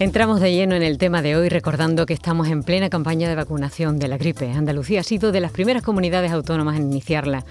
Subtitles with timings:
[0.00, 3.34] Entramos de lleno en el tema de hoy recordando que estamos en plena campaña de
[3.34, 4.48] vacunación de la gripe.
[4.48, 7.44] Andalucía ha sido de las primeras comunidades autónomas en iniciarla.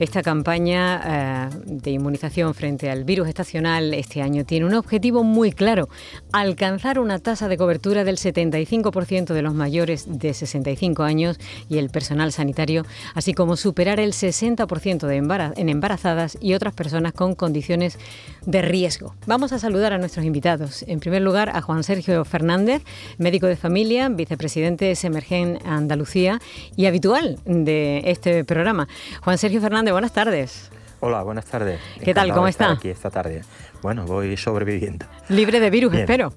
[0.00, 5.52] Esta campaña eh, de inmunización frente al virus estacional este año tiene un objetivo muy
[5.52, 5.88] claro,
[6.32, 11.38] alcanzar una tasa de cobertura del 75% de los mayores de 65 años
[11.68, 12.84] y el personal sanitario,
[13.14, 15.22] así como superar el 60% de
[15.56, 17.96] en embarazadas y otras personas con condiciones
[18.44, 19.14] de riesgo.
[19.28, 20.82] Vamos a saludar a nuestros invitados.
[20.88, 22.82] En primer lugar, a Juan Sergio Fernández,
[23.18, 26.40] médico de familia, vicepresidente de Semergen Andalucía
[26.74, 28.88] y habitual de este programa.
[29.22, 30.70] Juan Sergio Fernández, buenas tardes.
[31.00, 31.80] Hola, buenas tardes.
[32.02, 32.32] ¿Qué tal?
[32.32, 32.72] ¿Cómo está?
[32.72, 33.42] Aquí esta tarde.
[33.82, 35.04] Bueno, voy sobreviviendo.
[35.28, 36.32] Libre de virus, espero.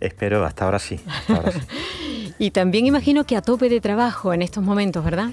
[0.00, 1.00] Espero, hasta ahora sí.
[2.38, 5.30] y también imagino que a tope de trabajo en estos momentos, ¿verdad?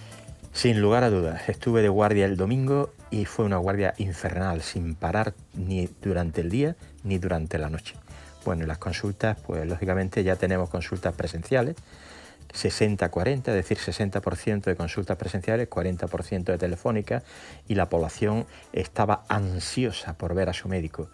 [0.53, 1.49] Sin lugar a dudas.
[1.49, 6.49] Estuve de guardia el domingo y fue una guardia infernal, sin parar ni durante el
[6.49, 7.95] día ni durante la noche.
[8.47, 11.75] Bueno, las consultas, pues lógicamente ya tenemos consultas presenciales,
[12.53, 17.23] 60-40, es decir, 60% de consultas presenciales, 40% de telefónicas,
[17.67, 21.09] y la población estaba ansiosa por ver a su médico.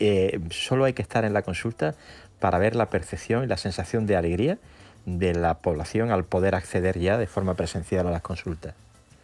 [0.00, 1.94] Eh, solo hay que estar en la consulta
[2.40, 4.58] para ver la percepción y la sensación de alegría
[5.04, 8.74] de la población al poder acceder ya de forma presencial a las consultas.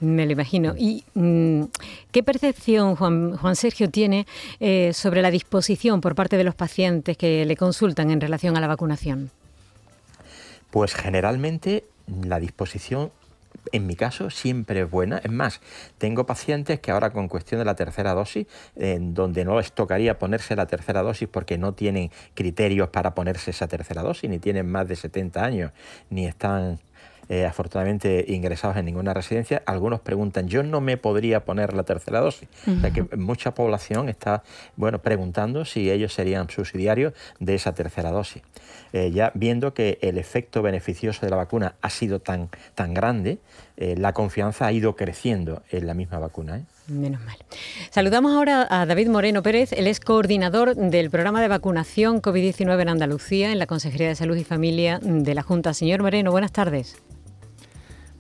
[0.03, 0.75] Me lo imagino.
[0.77, 1.63] ¿Y mm,
[2.11, 4.27] qué percepción Juan, Sergio tiene
[4.59, 8.61] eh, sobre la disposición por parte de los pacientes que le consultan en relación a
[8.61, 9.31] la vacunación?
[10.73, 11.85] Pues generalmente
[12.25, 13.13] la disposición
[13.71, 15.19] en mi caso siempre es buena.
[15.19, 15.61] Es más,
[15.99, 20.19] tengo pacientes que ahora con cuestión de la tercera dosis, en donde no les tocaría
[20.19, 24.67] ponerse la tercera dosis porque no tienen criterios para ponerse esa tercera dosis, ni tienen
[24.67, 25.73] más de 70 años,
[26.11, 26.81] ni están
[27.29, 32.21] eh, afortunadamente ingresados en ninguna residencia, algunos preguntan, yo no me podría poner la tercera
[32.21, 32.49] dosis.
[32.67, 34.43] O sea que mucha población está
[34.77, 38.43] bueno, preguntando si ellos serían subsidiarios de esa tercera dosis.
[38.93, 43.39] Eh, ya viendo que el efecto beneficioso de la vacuna ha sido tan, tan grande,
[43.77, 46.63] eh, la confianza ha ido creciendo en la misma vacuna.
[46.89, 47.37] Menos mal.
[47.91, 52.89] Saludamos ahora a David Moreno Pérez, él es coordinador del programa de vacunación COVID-19 en
[52.89, 55.73] Andalucía, en la Consejería de Salud y Familia de la Junta.
[55.73, 57.03] Señor Moreno, buenas tardes.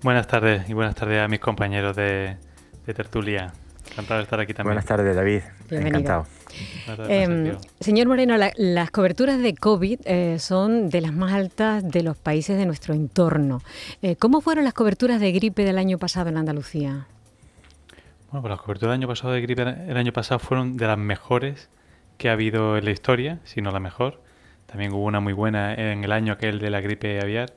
[0.02, 2.36] Buenas tardes y buenas tardes a mis compañeros de,
[2.86, 3.52] tertulia.
[3.92, 4.74] Encantado de estar aquí también.
[4.74, 5.42] Buenas tardes, David.
[5.70, 6.26] Encantado.
[7.08, 12.16] Em, señor Moreno, las coberturas de COVID eh, son de las más altas de los
[12.16, 13.62] países de nuestro entorno.
[14.02, 17.06] Eh, ¿Cómo fueron las coberturas de gripe del año pasado en Andalucía?
[18.32, 20.98] Bueno, pues las coberturas del año pasado de gripe el año pasado fueron de las
[20.98, 21.68] mejores
[22.18, 24.20] que ha habido en la historia, si no la mejor.
[24.66, 27.52] También hubo una muy buena en el año aquel de la gripe aviar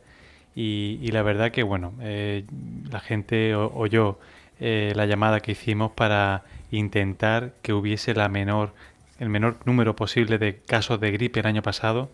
[0.55, 2.45] y, la verdad que, bueno, eh,
[2.89, 4.17] la gente oyó
[4.61, 8.73] eh, la llamada que hicimos para intentar que hubiese la menor,
[9.19, 12.09] el menor número posible de casos de gripe el año pasado,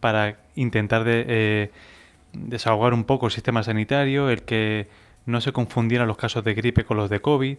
[0.00, 1.70] para intentar de, eh,
[2.32, 4.88] desahogar un poco el sistema sanitario, el que
[5.24, 7.56] no se confundieran los casos de gripe con los de COVID.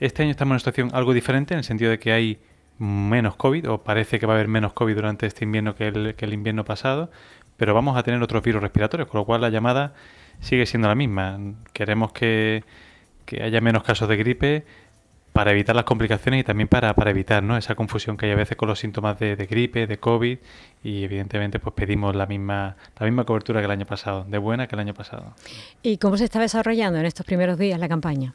[0.00, 2.38] Este año estamos en una situación algo diferente, en el sentido de que hay
[2.78, 6.14] menos COVID, o parece que va a haber menos COVID durante este invierno que el,
[6.16, 7.10] que el invierno pasado,
[7.56, 9.94] pero vamos a tener otros virus respiratorios, con lo cual la llamada
[10.40, 11.38] sigue siendo la misma.
[11.72, 12.64] Queremos que,
[13.40, 14.64] haya menos casos de gripe
[15.32, 17.58] para evitar las complicaciones y también para, para evitar ¿no?
[17.58, 20.38] esa confusión que hay a veces con los síntomas de, gripe, de COVID
[20.82, 24.66] y evidentemente pues pedimos la misma, la misma cobertura que el año pasado, de buena
[24.66, 25.34] que el año pasado.
[25.82, 28.32] ¿Y cómo se está desarrollando en estos primeros días la campaña?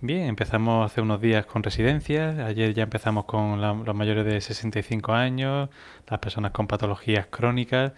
[0.00, 5.12] Bien, empezamos hace unos días con residencias, ayer ya empezamos con los mayores de 65
[5.12, 5.70] años,
[6.08, 7.92] las personas con patologías crónicas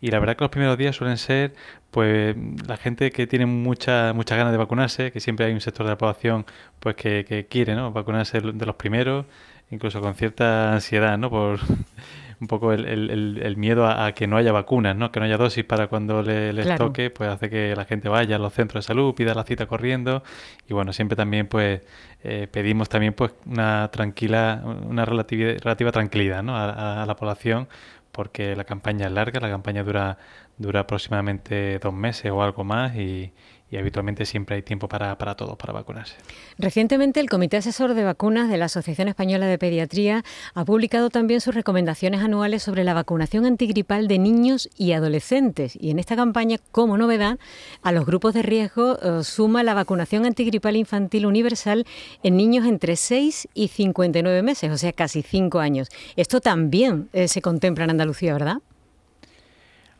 [0.00, 1.54] y la verdad que los primeros días suelen ser
[1.90, 2.36] pues
[2.66, 5.92] la gente que tiene muchas muchas ganas de vacunarse, que siempre hay un sector de
[5.92, 6.44] la población
[6.80, 7.92] pues que, que quiere ¿no?
[7.92, 9.26] vacunarse de los primeros,
[9.70, 11.30] incluso con cierta ansiedad, ¿no?
[11.30, 11.60] por
[12.40, 15.10] un poco el, el, el miedo a, que no haya vacunas, ¿no?
[15.10, 18.36] que no haya dosis para cuando le, les toque, pues hace que la gente vaya
[18.36, 20.22] a los centros de salud, pida la cita corriendo
[20.68, 21.80] y bueno, siempre también pues
[22.22, 26.54] eh, pedimos también pues una tranquila, una relativa, relativa tranquilidad ¿no?
[26.54, 27.68] a, a la población
[28.16, 30.18] porque la campaña es larga, la campaña dura,
[30.58, 33.32] dura aproximadamente dos meses o algo más y,
[33.70, 36.14] y habitualmente siempre hay tiempo para, para todos, para vacunarse.
[36.58, 40.24] Recientemente el Comité Asesor de Vacunas de la Asociación Española de Pediatría
[40.54, 45.76] ha publicado también sus recomendaciones anuales sobre la vacunación antigripal de niños y adolescentes.
[45.80, 47.38] Y en esta campaña, como novedad,
[47.82, 51.86] a los grupos de riesgo eh, suma la vacunación antigripal infantil universal
[52.22, 55.88] en niños entre 6 y 59 meses, o sea, casi 5 años.
[56.14, 58.58] Esto también eh, se contempla en Andalucía, ¿verdad?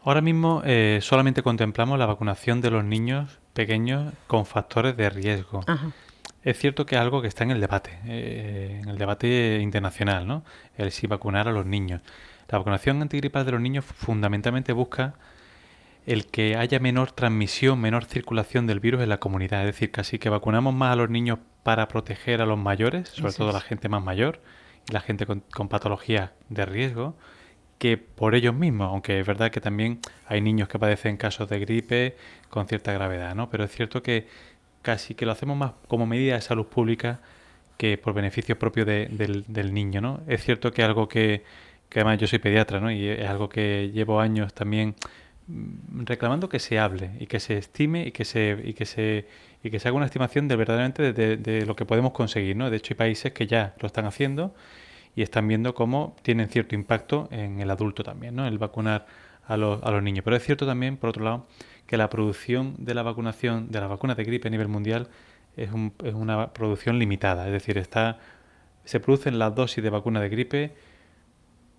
[0.06, 5.64] Ahora mismo eh, solamente contemplamos la vacunación de los niños pequeños con factores de riesgo.
[6.44, 10.24] es cierto que es algo que está en el debate, eh, en el debate internacional,
[10.24, 10.44] ¿no?
[10.76, 12.02] El si vacunar a los niños.
[12.48, 15.14] La vacunación antigripal de los niños fundamentalmente busca
[16.06, 19.62] el que haya menor transmisión, menor circulación del virus en la comunidad.
[19.62, 23.32] Es decir, casi que vacunamos más a los niños para proteger a los mayores, sobre
[23.32, 24.40] todo a la gente más mayor
[24.88, 27.16] y la gente con, con patologías de riesgo,
[27.78, 31.58] que por ellos mismos, aunque es verdad que también hay niños que padecen casos de
[31.58, 32.16] gripe
[32.48, 33.50] con cierta gravedad, ¿no?
[33.50, 34.26] Pero es cierto que
[34.82, 37.20] casi que lo hacemos más como medida de salud pública
[37.76, 40.20] que por beneficio propio del, del, niño, ¿no?
[40.26, 41.44] Es cierto que algo que,
[41.88, 42.90] que además yo soy pediatra, ¿no?
[42.90, 44.94] Y es algo que llevo años también
[45.48, 49.26] mm, reclamando que se hable y que se estime y que se y que se
[49.62, 52.70] y que se haga una estimación de verdaderamente de, de, lo que podemos conseguir, ¿no?
[52.70, 54.54] De hecho hay países que ya lo están haciendo
[55.16, 58.46] y están viendo cómo tienen cierto impacto en el adulto también, ¿no?
[58.46, 59.06] El vacunar
[59.46, 60.22] a los, a los niños.
[60.22, 61.46] Pero es cierto también, por otro lado,
[61.86, 65.08] que la producción de la vacunación, de la vacuna de gripe a nivel mundial,
[65.56, 67.46] es, un, una producción limitada.
[67.46, 68.18] Es decir, está,
[68.84, 70.74] se producen las dosis de vacuna de gripe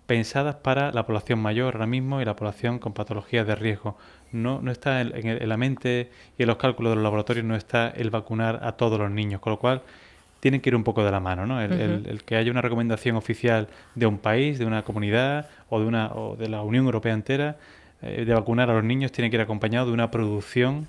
[0.06, 3.98] pensadas para la población mayor ahora mismo y la población con patologías de riesgo.
[4.32, 7.54] No, no está en, en, la mente y en los cálculos de los laboratorios no
[7.54, 9.82] está el vacunar a todos los niños, con lo cual
[10.40, 11.60] tienen que ir un poco de la mano, ¿no?
[11.60, 11.80] El, uh -huh.
[11.80, 15.86] el, el, que haya una recomendación oficial de un país, de una comunidad o de
[15.86, 17.56] una o de la Unión Europea entera
[18.02, 20.86] eh, de vacunar a los niños tiene que ir acompañado de una producción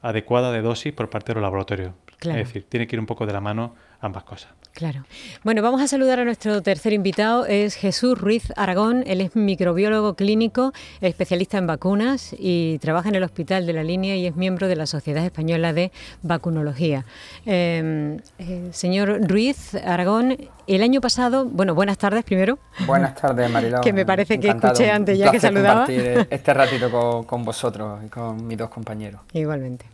[0.00, 1.92] adecuada de dosis por parte de los laboratorios.
[2.18, 2.38] Claro.
[2.38, 4.52] Es decir, tiene que ir un poco de la mano ambas cosas.
[4.72, 5.04] Claro.
[5.44, 10.14] Bueno, vamos a saludar a nuestro tercer invitado, es Jesús Ruiz Aragón, él es microbiólogo
[10.14, 10.72] clínico,
[11.02, 14.76] especialista en vacunas y trabaja en el Hospital de la Línea y es miembro de
[14.76, 15.92] la Sociedad Española de
[16.22, 17.04] Vacunología.
[17.44, 22.58] Eh, eh, señor Ruiz Aragón, el año pasado, bueno, buenas tardes primero.
[22.86, 23.80] Buenas tardes, Mariló.
[23.82, 24.72] que me parece Encantado.
[24.72, 25.86] que escuché antes ya que saludaba.
[25.86, 29.20] este ratito con, con vosotros y con mis dos compañeros.
[29.34, 29.91] Igualmente.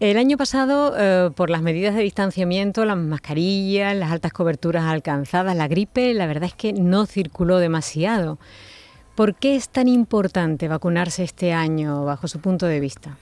[0.00, 5.54] El año pasado, eh, por las medidas de distanciamiento, las mascarillas, las altas coberturas alcanzadas,
[5.54, 8.38] la gripe, la verdad es que no circuló demasiado.
[9.14, 13.16] ¿Por qué es tan importante vacunarse este año, bajo su punto de vista?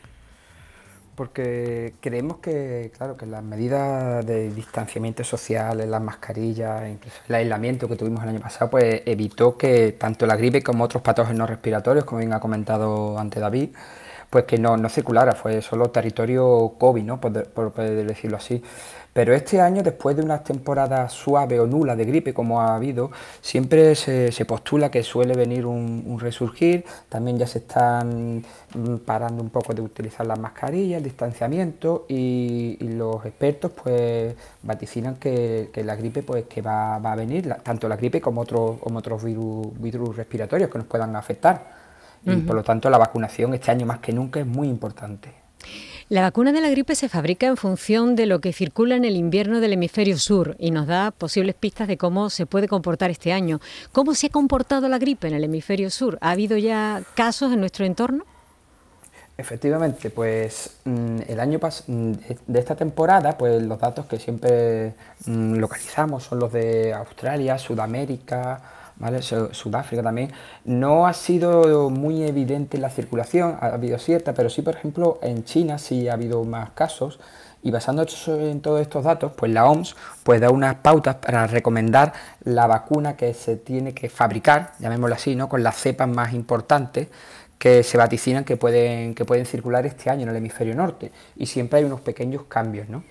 [1.17, 7.89] Porque creemos que, claro, que las medidas de distanciamiento social, las mascarillas, incluso el aislamiento
[7.89, 12.07] que tuvimos el año pasado, pues evitó que tanto la gripe como otros patógenos respiratorios,
[12.07, 13.71] como bien ha comentado ante David,
[14.31, 17.21] pues que no, no circulara, fue solo territorio COVID, ¿no?
[17.21, 18.63] por, por poder decirlo así.
[19.13, 23.11] Pero este año, después de unas temporadas suave o nula de gripe como ha habido,
[23.41, 28.45] siempre se, se postula que suele venir un, resurgir, también ya se están
[28.75, 35.17] mm, parando un poco de utilizar las mascarillas, el distanciamiento y, los expertos pues vaticinan
[35.17, 38.99] que, la gripe pues que va, va a venir, tanto la gripe como, otro, como
[38.99, 41.80] otros virus, virus respiratorios que nos puedan afectar
[42.27, 42.47] uh -huh.
[42.47, 45.31] por lo tanto la vacunación este año más que nunca es muy importante.
[46.09, 49.15] La vacuna de la gripe se fabrica en función de lo que circula en el
[49.15, 53.33] invierno del hemisferio sur y nos da posibles pistas de cómo se puede comportar este
[53.33, 53.61] año.
[53.93, 56.19] ¿Cómo se ha comportado la gripe en el hemisferio sur?
[56.21, 58.25] ¿Ha habido ya casos en nuestro entorno?
[59.39, 64.95] Efectivamente, pues el año pasado, de esta temporada, pues los datos que siempre
[65.27, 68.61] localizamos son los de Australia, Sudamérica,
[69.53, 70.33] Sudáfrica también,
[70.65, 75.45] no ha sido muy evidente la circulación, ha habido cierta, pero sí, por ejemplo, en
[75.45, 77.19] China sí ha habido más casos
[77.63, 82.13] y basándose en todos estos datos, pues la OMS pues da unas pautas para recomendar
[82.45, 85.49] la vacuna que se tiene que fabricar, llamémoslo así, ¿no?
[85.49, 87.09] con las cepas más importantes
[87.59, 91.47] que se vaticinan que pueden, que pueden circular este año en el hemisferio norte y
[91.47, 93.05] siempre hay unos pequeños cambios, ¿no?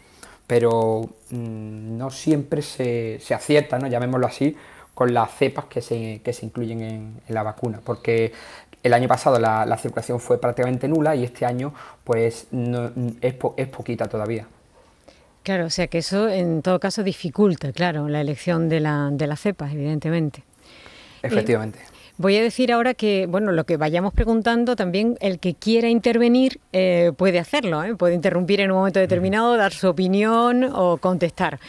[0.47, 3.87] pero mmm, no siempre se, se acierta, ¿no?
[3.87, 4.57] llamémoslo así,
[4.99, 8.33] con las cepas que se, que se incluyen en, en, la vacuna, porque
[8.83, 12.91] el año pasado la, la, circulación fue prácticamente nula y este año pues no,
[13.21, 14.45] es, po, es poquita todavía.
[15.43, 19.25] Claro, o sea que eso en todo caso dificulta, claro, la elección de, la, de
[19.25, 20.43] las cepas, evidentemente.
[21.23, 21.79] Efectivamente.
[21.79, 25.87] Eh, Voy a decir ahora que, bueno, lo que vayamos preguntando, también el que quiera
[25.87, 27.95] intervenir eh, puede hacerlo, ¿eh?
[27.95, 31.61] puede interrumpir en un momento determinado, dar su opinión o contestar.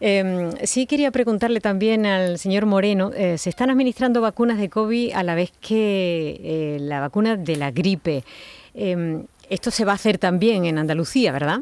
[0.00, 5.12] Eh, sí quería preguntarle también al señor Moreno, eh, se están administrando vacunas de COVID
[5.12, 8.24] a la vez que eh, la vacuna de la gripe.
[8.74, 11.60] Em, esto se va a hacer también en Andalucía, ¿verdad?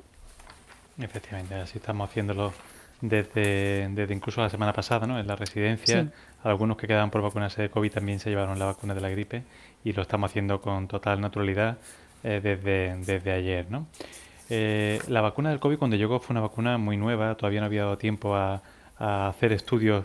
[0.98, 2.52] Efectivamente, así estamos haciéndolo
[3.00, 5.18] desde, desde incluso la semana pasada, ¿no?
[5.18, 6.10] En la residencia, sí.
[6.44, 9.42] algunos que quedaban por vacunarse de COVID también se llevaron la vacuna de la gripe
[9.84, 11.78] y lo estamos haciendo con total naturalidad
[12.22, 13.86] eh, desde, desde ayer, ¿no?
[14.50, 17.82] Eh, la vacuna del COVID cuando llegó fue una vacuna muy nueva, todavía no había
[17.82, 18.62] dado tiempo a,
[18.98, 20.04] a hacer estudios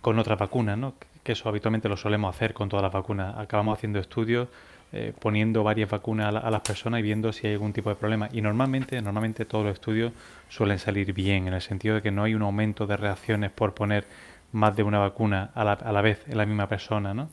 [0.00, 0.94] con otras vacunas, ¿no?
[1.22, 3.36] que eso habitualmente lo solemos hacer con todas las vacunas.
[3.36, 4.48] Acabamos haciendo estudios
[4.90, 8.30] eh, poniendo varias vacunas a, las personas y viendo si hay algún tipo de problema.
[8.32, 10.14] Y normalmente, normalmente todos los estudios
[10.48, 13.74] suelen salir bien, en el sentido de que no hay un aumento de reacciones por
[13.74, 14.06] poner
[14.52, 17.28] más de una vacuna a la, a la vez en la misma persona, ¿no?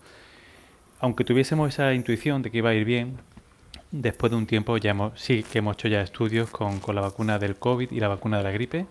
[0.99, 3.19] Aunque tuviésemos esa intuición de que iba a ir bien,
[4.01, 7.01] después de un tiempo ya hemos, sí que hemos hecho ya estudios con, con, la
[7.01, 8.85] vacuna del COVID y la vacuna de la gripe,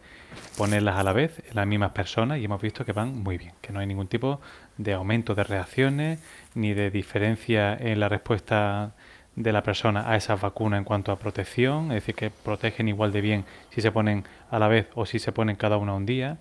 [0.57, 3.53] ponerlas a la vez en las mismas personas y hemos visto que van muy bien,
[3.61, 4.41] que no hay ningún tipo
[4.79, 6.21] de aumento de reacciones
[6.55, 8.95] ni de diferencia en la respuesta
[9.37, 13.13] de la persona a esas vacunas en cuanto a protección, es decir, que protegen igual
[13.13, 16.07] de bien si se ponen a la vez o si se ponen cada una un
[16.07, 16.39] día.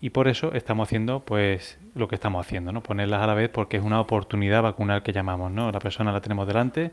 [0.00, 2.82] Y por eso estamos haciendo pues lo que estamos haciendo, ¿no?
[2.82, 5.72] Ponerlas a la vez porque es una oportunidad vacunal que llamamos, ¿no?
[5.72, 6.90] La persona la tenemos delante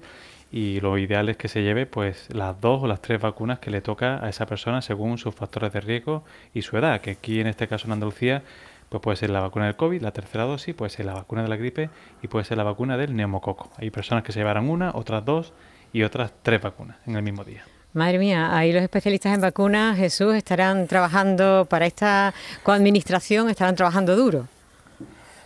[0.52, 3.72] y lo ideal es que se lleve pues las dos o las tres vacunas que
[3.72, 7.40] le toca a esa persona según sus factores de riesgo y su edad, que aquí
[7.40, 8.44] en este caso en Andalucía
[8.90, 11.48] pues puede ser la vacuna del COVID, la tercera dosis, puede ser la vacuna de
[11.48, 11.90] la gripe
[12.22, 13.72] y puede ser la vacuna del neumococo.
[13.78, 15.54] Hay personas que se llevarán una, otras dos
[15.94, 17.64] y otras tres vacunas en el mismo día.
[17.94, 24.18] Madre mía, ahí los especialistas en vacunas, Jesús, estarán trabajando para esta coadministración, estarán trabajando
[24.18, 24.48] duro.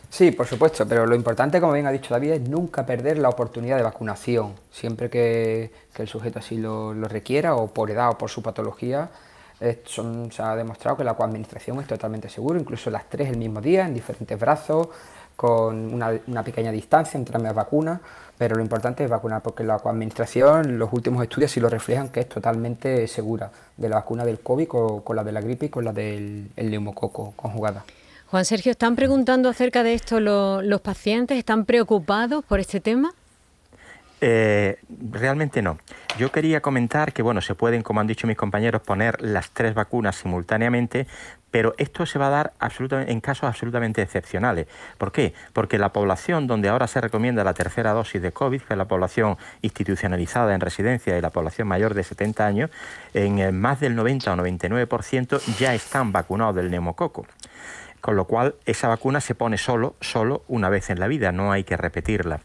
[0.09, 3.29] Sí, por supuesto, pero lo importante, como bien ha dicho David, es nunca perder la
[3.29, 4.53] oportunidad de vacunación.
[4.71, 9.09] Siempre que, el sujeto así lo, requiera, o por edad o por su patología,
[9.59, 13.85] se ha demostrado que la coadministración es totalmente seguro, incluso las tres el mismo día,
[13.85, 14.89] en diferentes brazos,
[15.35, 17.99] con una, pequeña distancia entre ambas vacunas,
[18.37, 22.21] pero lo importante es vacunar, porque la coadministración, los últimos estudios sí lo reflejan que
[22.21, 24.67] es totalmente segura, de la vacuna del COVID
[25.03, 27.83] con, la de la gripe y con la del neumococo conjugada.
[28.27, 31.37] Juan Sergio, ¿están preguntando acerca de esto los pacientes?
[31.37, 33.13] ¿Están preocupados por este tema?
[34.19, 34.79] Eh,
[35.11, 35.77] realmente no.
[36.17, 39.75] Yo quería comentar que, bueno, se pueden, como han dicho mis compañeros, poner las tres
[39.75, 41.05] vacunas simultáneamente,
[41.51, 42.53] pero esto se va a dar
[43.07, 44.67] en casos absolutamente excepcionales.
[44.97, 45.33] ¿Por qué?
[45.53, 48.87] Porque la población donde ahora se recomienda la tercera dosis de COVID, que es la
[48.87, 52.71] población institucionalizada en residencia y la población mayor de 70 años,
[53.13, 57.27] en más del 90 o 99% ya están vacunados del neumococo
[58.05, 61.51] con lo cual esa vacuna se pone solo, solo una vez en la vida, no
[61.51, 62.41] hay que repetirla.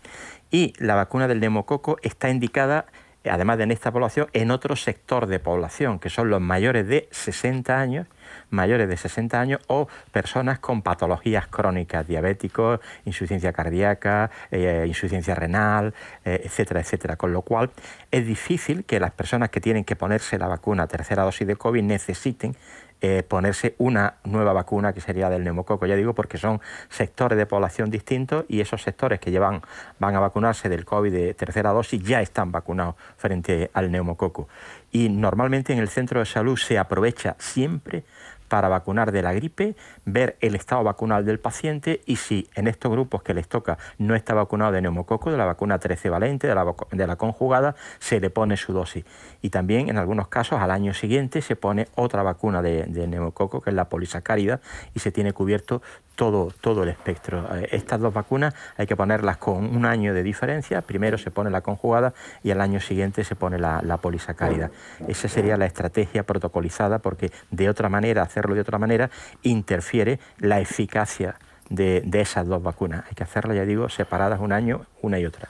[0.51, 2.87] Y la vacuna del neumococo está indicada,
[3.31, 7.09] además de en esta población, en otro sector de población, que son los mayores de
[7.11, 8.07] 60 años,
[8.49, 15.93] mayores de 60 años o personas con patologías crónicas, diabéticos, insuficiencia cardíaca, eh, insuficiencia renal,
[16.25, 17.17] eh, etcétera, etcétera.
[17.17, 17.71] Con lo cual
[18.11, 21.83] es difícil que las personas que tienen que ponerse la vacuna tercera dosis de COVID
[21.83, 22.57] necesiten
[23.01, 25.87] eh, ponerse una nueva vacuna que sería del neumococo.
[25.87, 29.63] Ya digo, porque son sectores de población distintos y esos sectores que llevan,
[29.99, 34.49] van a vacunarse del COVID de tercera dosis ya están vacunados frente al neumococo.
[34.93, 38.05] Y normalmente en el centro de salud se aprovecha siempre
[38.51, 42.91] para vacunar de la gripe, ver el estado vacunal del paciente y si en estos
[42.91, 46.57] grupos que les toca no está vacunado de neumococo, de la vacuna 13 valente, de
[46.57, 49.05] la, de la conjugada, se le pone su dosis.
[49.41, 53.61] Y también en algunos casos al año siguiente se pone otra vacuna de, de neumococo,
[53.61, 54.61] que es la polisacárida,
[54.95, 55.81] y se tiene cubierto
[56.21, 57.49] todo, todo el espectro.
[57.57, 60.83] Eh, estas dos vacunas hay que ponerlas con un año de diferencia.
[60.83, 62.13] Primero se pone la conjugada
[62.43, 64.71] y al año siguiente se pone la, la polisacárida.
[65.09, 69.09] Esa sería la estrategia protocolizada porque de otra manera, hacerlo de otra manera,
[69.45, 71.37] interfiere la eficacia
[71.71, 73.07] de, de esas dos vacunas.
[73.09, 75.49] Hay que hacerlas, ya digo, separadas un año, una y otra.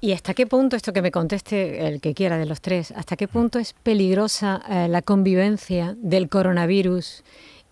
[0.00, 3.16] ¿Y hasta qué punto, esto que me conteste el que quiera de los tres, hasta
[3.16, 7.22] qué punto es peligrosa eh, la convivencia del coronavirus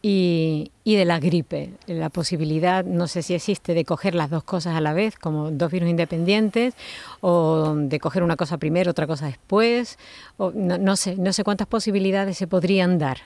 [0.01, 1.71] y, de la gripe.
[1.87, 5.51] La posibilidad, no sé si existe, de coger las dos cosas a la vez, como
[5.51, 6.75] dos virus independientes,
[7.21, 9.99] o de coger una cosa primero, otra cosa después,
[10.37, 13.19] o no, sé, no sé cuántas posibilidades se podrían dar.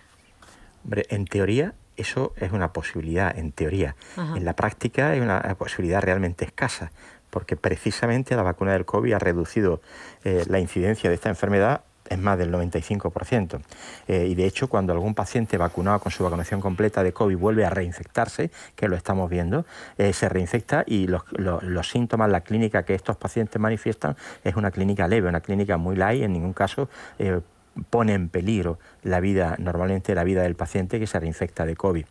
[0.85, 3.95] Hombre, en teoría eso es una posibilidad, en teoría.
[4.17, 6.91] En la práctica es una posibilidad realmente escasa,
[7.31, 9.81] porque precisamente la vacuna del COVID ha reducido
[10.25, 13.61] eh, la incidencia de esta enfermedad es más del 95%.
[14.09, 17.65] Eh, y de hecho, cuando algún paciente vacunado con su vacunación completa de COVID vuelve
[17.65, 19.65] a reinfectarse, que lo estamos viendo,
[19.99, 21.23] eh, se reinfecta y los,
[21.89, 26.23] síntomas, la clínica que estos pacientes manifiestan es una clínica leve, una clínica muy light,
[26.23, 27.41] en ningún caso eh,
[27.91, 32.05] pone en peligro la vida, normalmente la vida del paciente que se reinfecta de COVID.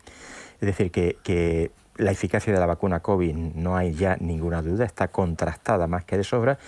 [0.60, 4.84] Es decir, que, que la eficacia de la vacuna COVID no hay ya ninguna duda,
[4.84, 6.58] está contrastada más que de sobra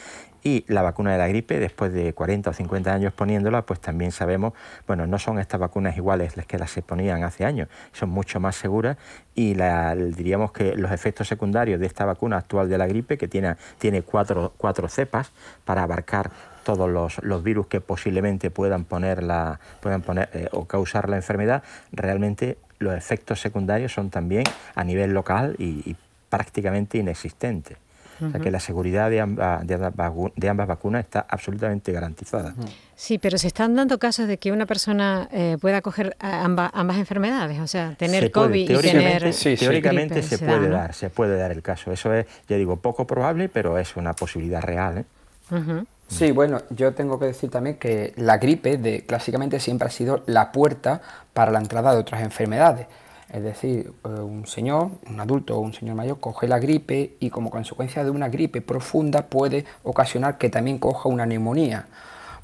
[0.44, 4.12] y la vacuna de la gripe, después de 40 o 50 años poniéndola, pues también
[4.12, 4.52] sabemos,
[4.86, 8.40] bueno, no son estas vacunas iguales las que las se ponían hace años, son mucho
[8.40, 8.98] más seguras
[9.34, 13.56] y diríamos que los efectos secundarios de esta vacuna actual de la gripe, que tiene,
[13.78, 15.32] tiene cuatro, cuatro cepas
[15.64, 16.30] para abarcar
[16.62, 16.90] todos
[17.22, 22.58] los, virus que posiblemente puedan poner, la, puedan poner eh, o causar la enfermedad, realmente
[22.78, 25.96] los efectos secundarios son también a nivel local y
[26.28, 27.78] prácticamente inexistentes.
[28.20, 32.54] O sea que la seguridad de ambas, de ambas, vacunas está absolutamente garantizada.
[32.94, 36.98] Sí, pero se están dando casos de que una persona eh, pueda coger ambas, ambas
[36.98, 41.50] enfermedades, o sea, tener COVID y tener sí, teóricamente se, puede dar, se puede dar
[41.50, 41.92] el caso.
[41.92, 44.98] Eso es, ya digo, poco probable, pero es una posibilidad real.
[44.98, 45.84] ¿eh?
[46.08, 50.22] Sí, bueno, yo tengo que decir también que la gripe de, clásicamente siempre ha sido
[50.26, 51.00] la puerta
[51.32, 52.86] para la entrada de otras enfermedades.
[53.32, 57.30] Es decir, eh, un señor, un adulto o un señor mayor coge la gripe y
[57.30, 61.86] como consecuencia de una gripe profunda puede ocasionar que también coja una neumonía.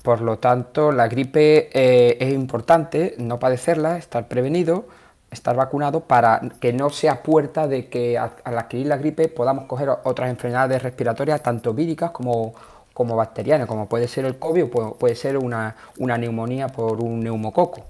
[0.02, 4.86] Por lo tanto, la gripe eh, es importante no padecerla, estar prevenido,
[5.30, 9.90] estar vacunado para que no sea puerta de que al adquirir la gripe podamos coger
[10.04, 12.54] otras enfermedades respiratorias, tanto víricas como
[13.00, 17.86] como bacteriana, como puede ser el COVID o puede ser una, neumonía por un neumococo.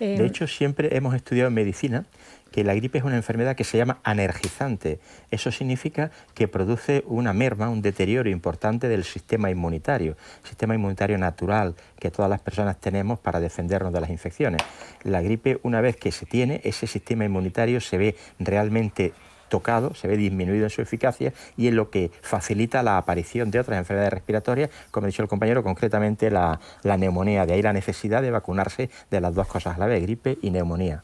[0.00, 2.06] Eh, hecho, siempre hemos estudiado en medicina
[2.50, 4.98] que la gripe es una enfermedad que se llama anergizante.
[5.30, 11.74] Eso significa que produce una merma, un deterioro importante del sistema inmunitario, sistema inmunitario natural
[11.98, 14.62] que todas las personas tenemos para defendernos de las infecciones.
[15.04, 19.12] La gripe, una vez que se tiene, ese sistema inmunitario se ve realmente
[19.50, 23.60] tocado, se ve disminuido en su eficacia y en lo que facilita la aparición de
[23.60, 27.44] otras enfermedades respiratorias, como ha dicho el compañero, concretamente la, neumonía.
[27.44, 30.50] De ahí la necesidad de vacunarse de las dos cosas a la vez, gripe y
[30.50, 31.02] neumonía.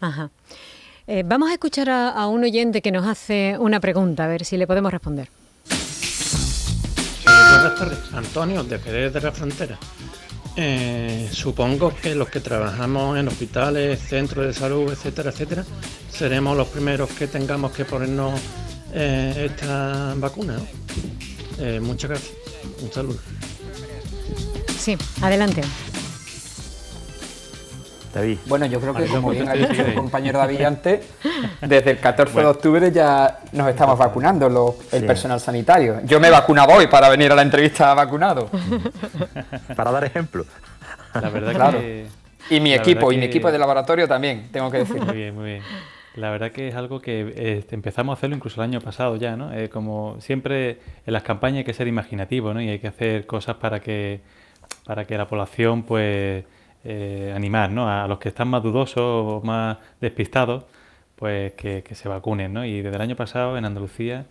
[0.00, 0.30] Ajá.
[1.06, 4.56] Eh, vamos a escuchar a, un oyente que nos hace una pregunta, a ver si
[4.56, 5.28] le podemos responder.
[7.24, 9.78] buenas tardes, Antonio, de Jerez de la Frontera.
[10.56, 15.64] Eh, supongo que los que trabajamos en hospitales, centros de salud, etcétera, etcétera,
[16.10, 18.40] seremos los primeros que tengamos que ponernos
[18.92, 20.58] eh, esta vacuna.
[21.58, 22.32] Eh, muchas gracias.
[22.82, 23.18] Un saludo.
[24.78, 25.62] Sí, adelante.
[28.12, 28.38] David.
[28.46, 31.06] Bueno, yo creo que como bien ha dicho el compañero David antes,
[31.60, 36.00] desde el 14 de octubre ya nos estamos vacunando el personal sanitario.
[36.04, 38.50] Yo me he vacunado hoy para venir a la entrevista vacunado.
[39.76, 40.44] para dar ejemplo.
[41.14, 42.06] La verdad que...
[42.50, 45.00] Y mi equipo, y mi equipo de laboratorio también, tengo que decir.
[45.00, 45.62] Muy bien, muy bien.
[46.16, 49.36] La verdad que es algo que este, empezamos a hacerlo incluso el año pasado ya,
[49.36, 49.52] ¿no?
[49.52, 52.60] Eh, como siempre en las campañas hay que ser imaginativo, ¿no?
[52.60, 54.20] Y hay que hacer cosas para que,
[54.84, 56.44] para que la población, pues
[56.84, 57.90] eh, animar ¿no?
[57.90, 60.64] a los que están más dudosos o más despistados,
[61.16, 62.54] pues que, se vacunen.
[62.54, 62.64] ¿no?
[62.64, 64.24] Y desde el año pasado en Andalucía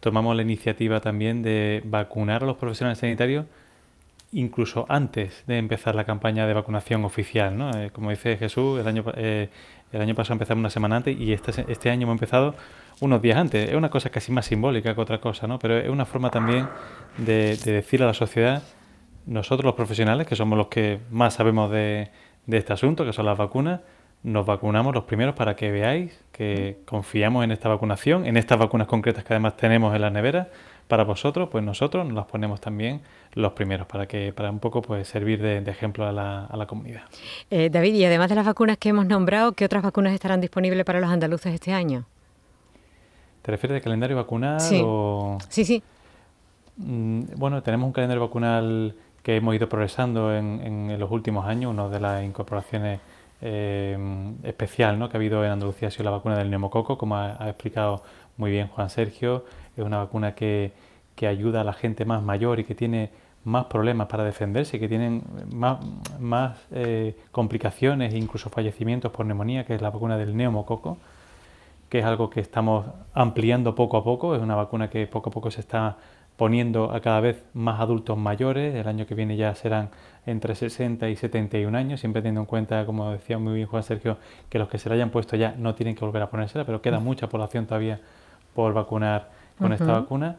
[0.00, 3.44] tomamos la iniciativa también de vacunar a los profesionales sanitarios
[4.32, 7.58] incluso antes de empezar la campaña de vacunación oficial.
[7.58, 7.70] ¿no?
[7.76, 9.50] Eh, como dice Jesús, el año, eh,
[9.92, 12.54] el año pasado empezamos una semana antes y este, este año hemos empezado
[13.00, 13.68] unos días antes.
[13.68, 15.58] Es una cosa casi más simbólica que otra cosa, ¿no?
[15.58, 16.66] pero es una forma también
[17.18, 18.62] de, de decir a la sociedad
[19.26, 22.10] nosotros los profesionales, que somos los que más sabemos de,
[22.46, 23.80] este asunto, que son las vacunas,
[24.22, 28.86] nos vacunamos los primeros para que veáis que confiamos en esta vacunación, en estas vacunas
[28.86, 30.48] concretas que además tenemos en las neveras,
[30.90, 33.00] para vosotros, pues nosotros nos las ponemos también
[33.34, 37.02] los primeros, para que para un poco pues servir de, ejemplo a la, comunidad.
[37.48, 40.84] Eh, David, y además de las vacunas que hemos nombrado, ¿qué otras vacunas estarán disponibles
[40.84, 42.04] para los andaluces este año?
[43.42, 44.82] ¿Te refieres al calendario vacunal sí.
[44.84, 45.38] o...?
[45.48, 45.82] Sí, sí.
[46.76, 51.72] Mm, bueno, tenemos un calendario vacunal que hemos ido progresando en, los últimos años.
[51.72, 53.00] Una de las incorporaciones
[53.42, 53.96] eh,
[54.42, 55.08] especial ¿no?
[55.08, 58.02] que ha habido en Andalucía ha sido la vacuna del neumococo, como ha, explicado
[58.36, 59.44] muy bien Juan Sergio.
[59.76, 60.72] Es una vacuna que,
[61.14, 63.10] que, ayuda a la gente más mayor y que tiene
[63.44, 65.78] más problemas para defenderse, que tienen más,
[66.18, 70.98] más eh, complicaciones e incluso fallecimientos por neumonía, que es la vacuna del neumococo,
[71.88, 74.34] que es algo que estamos ampliando poco a poco.
[74.34, 75.96] Es una vacuna que poco a poco se está
[76.40, 78.74] poniendo a cada vez más adultos mayores.
[78.74, 79.90] El año que viene ya serán
[80.24, 84.16] entre 60 y 71 años, siempre teniendo en cuenta, como decía muy bien Juan Sergio,
[84.48, 86.80] que los que se la hayan puesto ya no tienen que volver a ponérsela, pero
[86.80, 88.00] queda mucha población todavía
[88.54, 90.36] por vacunar con esta vacuna.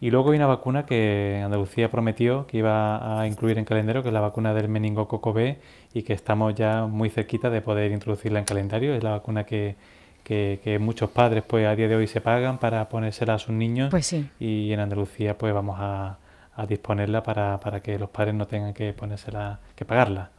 [0.00, 4.08] Y luego hay una vacuna que Andalucía prometió que iba a incluir en calendario, que
[4.08, 5.58] es la vacuna del meningococo B,
[5.92, 8.94] y que estamos ya muy cerquita de poder introducirla en calendario.
[8.94, 9.76] Es la vacuna que,
[10.24, 13.90] que, muchos padres pues a día de hoy se pagan para ponérsela a sus niños
[13.90, 14.28] pues sí.
[14.40, 16.18] y en Andalucía pues vamos a,
[16.56, 20.30] a disponerla para, para, que los padres no tengan que ponérsela, que pagarla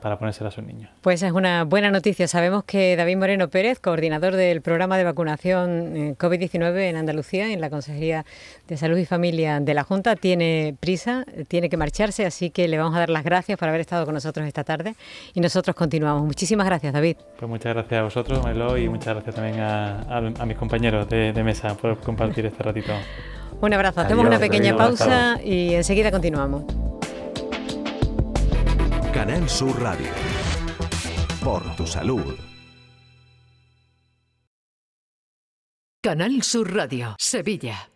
[0.00, 0.90] para ponérsela a sus niños.
[1.00, 2.28] Pues es una buena noticia.
[2.28, 7.60] Sabemos que David Moreno Pérez, coordinador del programa de vacunación eh, COVID-19 en Andalucía, en
[7.60, 8.24] la Consejería
[8.68, 12.78] de Salud y Familia de la Junta, tiene prisa, tiene que marcharse, así que le
[12.78, 14.94] vamos a dar las gracias por haber estado con nosotros esta tarde
[15.32, 16.24] y nosotros continuamos.
[16.24, 17.16] Muchísimas gracias, David.
[17.36, 21.74] Pues muchas gracias a vosotros, Melo, y muchas gracias también a, mis compañeros de, mesa
[21.74, 22.92] por compartir este ratito.
[23.60, 26.64] Un abrazo, hacemos una pequeña pausa y enseguida continuamos.
[29.14, 30.10] Canal Sur Radio.
[31.40, 32.36] Por tu salud.
[36.02, 37.93] Canal Sur Radio, Sevilla.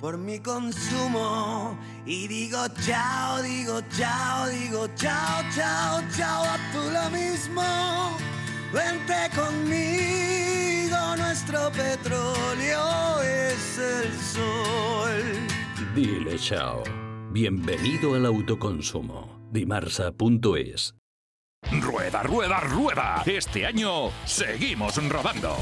[0.00, 7.10] por mi consumo y digo chao, digo chao, digo chao, chao, chao, a tú lo
[7.10, 7.62] mismo.
[8.72, 15.22] Vente conmigo, nuestro petróleo es el sol.
[15.94, 16.82] Dile chao.
[17.30, 19.48] Bienvenido al autoconsumo.
[19.50, 20.94] Dimarsa.es
[21.72, 23.22] Rueda, rueda, rueda.
[23.26, 25.56] Este año seguimos rodando.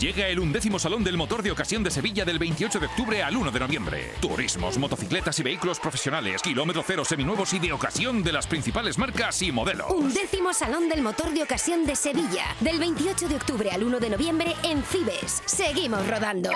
[0.00, 3.36] Llega el undécimo Salón del Motor de Ocasión de Sevilla del 28 de octubre al
[3.36, 4.12] 1 de noviembre.
[4.22, 9.42] Turismos, motocicletas y vehículos profesionales, kilómetro cero seminuevos y de ocasión de las principales marcas
[9.42, 9.90] y modelos.
[9.90, 14.08] Undécimo Salón del Motor de Ocasión de Sevilla del 28 de octubre al 1 de
[14.08, 15.42] noviembre en Cibes.
[15.44, 16.50] Seguimos rodando.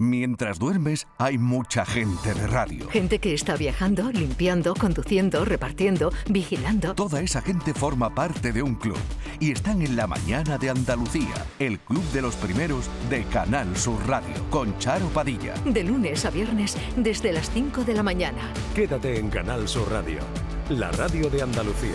[0.00, 2.88] Mientras duermes, hay mucha gente de radio.
[2.90, 6.96] Gente que está viajando, limpiando, conduciendo, repartiendo, vigilando.
[6.96, 8.98] Toda esa gente forma parte de un club
[9.40, 13.98] y están en la mañana de Andalucía, el club de los primeros de Canal Sur
[14.06, 15.54] Radio, con Charo Padilla.
[15.64, 18.52] De lunes a viernes, desde las 5 de la mañana.
[18.74, 20.20] Quédate en Canal Sur Radio,
[20.68, 21.94] la radio de Andalucía.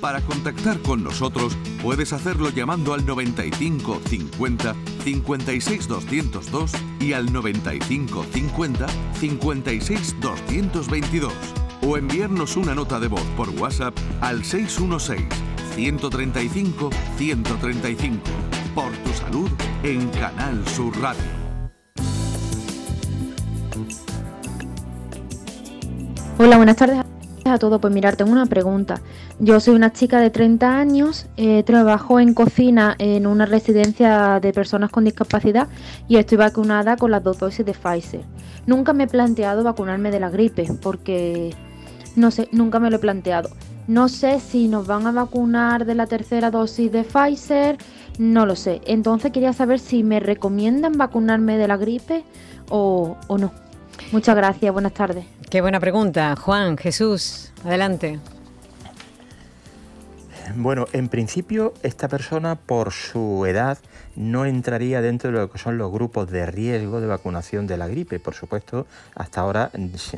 [0.00, 8.24] Para contactar con nosotros puedes hacerlo llamando al 95 50 56 202 y al 95
[8.30, 8.86] 50
[9.18, 11.32] 56 222
[11.82, 15.45] o enviarnos una nota de voz por WhatsApp al 616
[15.76, 18.22] 135 135
[18.74, 19.50] por tu salud
[19.82, 21.22] en Canal Sur Radio.
[26.38, 27.04] Hola, buenas tardes
[27.44, 27.78] a todos.
[27.78, 29.02] Pues mirar, tengo una pregunta.
[29.38, 34.54] Yo soy una chica de 30 años, eh, trabajo en cocina en una residencia de
[34.54, 35.68] personas con discapacidad
[36.08, 38.22] y estoy vacunada con las dos dosis de Pfizer.
[38.64, 41.54] Nunca me he planteado vacunarme de la gripe porque,
[42.16, 43.50] no sé, nunca me lo he planteado.
[43.86, 47.78] No sé si nos van a vacunar de la tercera dosis de Pfizer,
[48.18, 48.80] no lo sé.
[48.86, 52.24] Entonces quería saber si me recomiendan vacunarme de la gripe
[52.68, 53.52] o, o no.
[54.12, 55.24] Muchas gracias, buenas tardes.
[55.50, 56.34] Qué buena pregunta.
[56.36, 58.18] Juan, Jesús, adelante.
[60.54, 63.78] Bueno, en principio esta persona por su edad
[64.14, 67.88] no entraría dentro de lo que son los grupos de riesgo de vacunación de la
[67.88, 69.70] gripe, por supuesto, hasta ahora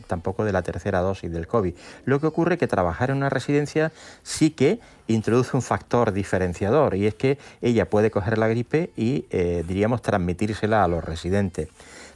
[0.07, 1.75] tampoco de la tercera dosis del COVID.
[2.05, 3.91] Lo que ocurre es que trabajar en una residencia
[4.23, 9.25] sí que introduce un factor diferenciador y es que ella puede coger la gripe y,
[9.31, 11.69] eh, diríamos, transmitírsela a los residentes.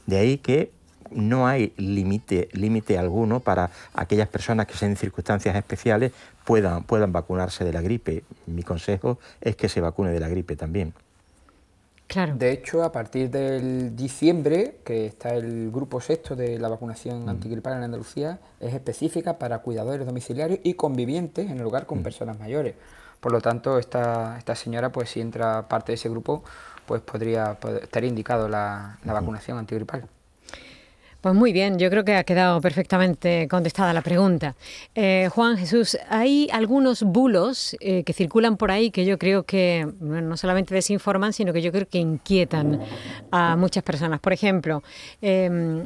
[0.05, 0.71] De ahí que
[1.11, 6.11] no hay límite, límite alguno para aquellas personas que en circunstancias especiales
[6.45, 8.23] puedan, puedan vacunarse de la gripe.
[8.45, 10.93] Mi consejo es que se vacune de la gripe también.
[12.07, 12.35] Claro.
[12.35, 17.77] De hecho, a partir del diciembre, que está el grupo sexto de la vacunación antigripal
[17.77, 22.75] en Andalucía, es específica para cuidadores domiciliarios y convivientes en el hogar con personas mayores.
[23.19, 26.43] Por lo tanto, esta, esta señora, pues si entra parte de ese grupo,
[26.85, 30.07] pues podría, estar indicado la, la vacunación antigripal.
[31.23, 34.55] Pues muy bien, yo creo que ha quedado perfectamente contestada la pregunta.
[34.93, 39.87] Eh, Juan Jesús, hay algunos bulos eh, que circulan por ahí que yo creo que
[40.01, 42.81] no solamente desinforman, sino que yo creo que inquietan
[43.31, 44.19] a muchas personas.
[44.19, 44.83] Por ejemplo,
[45.21, 45.85] em,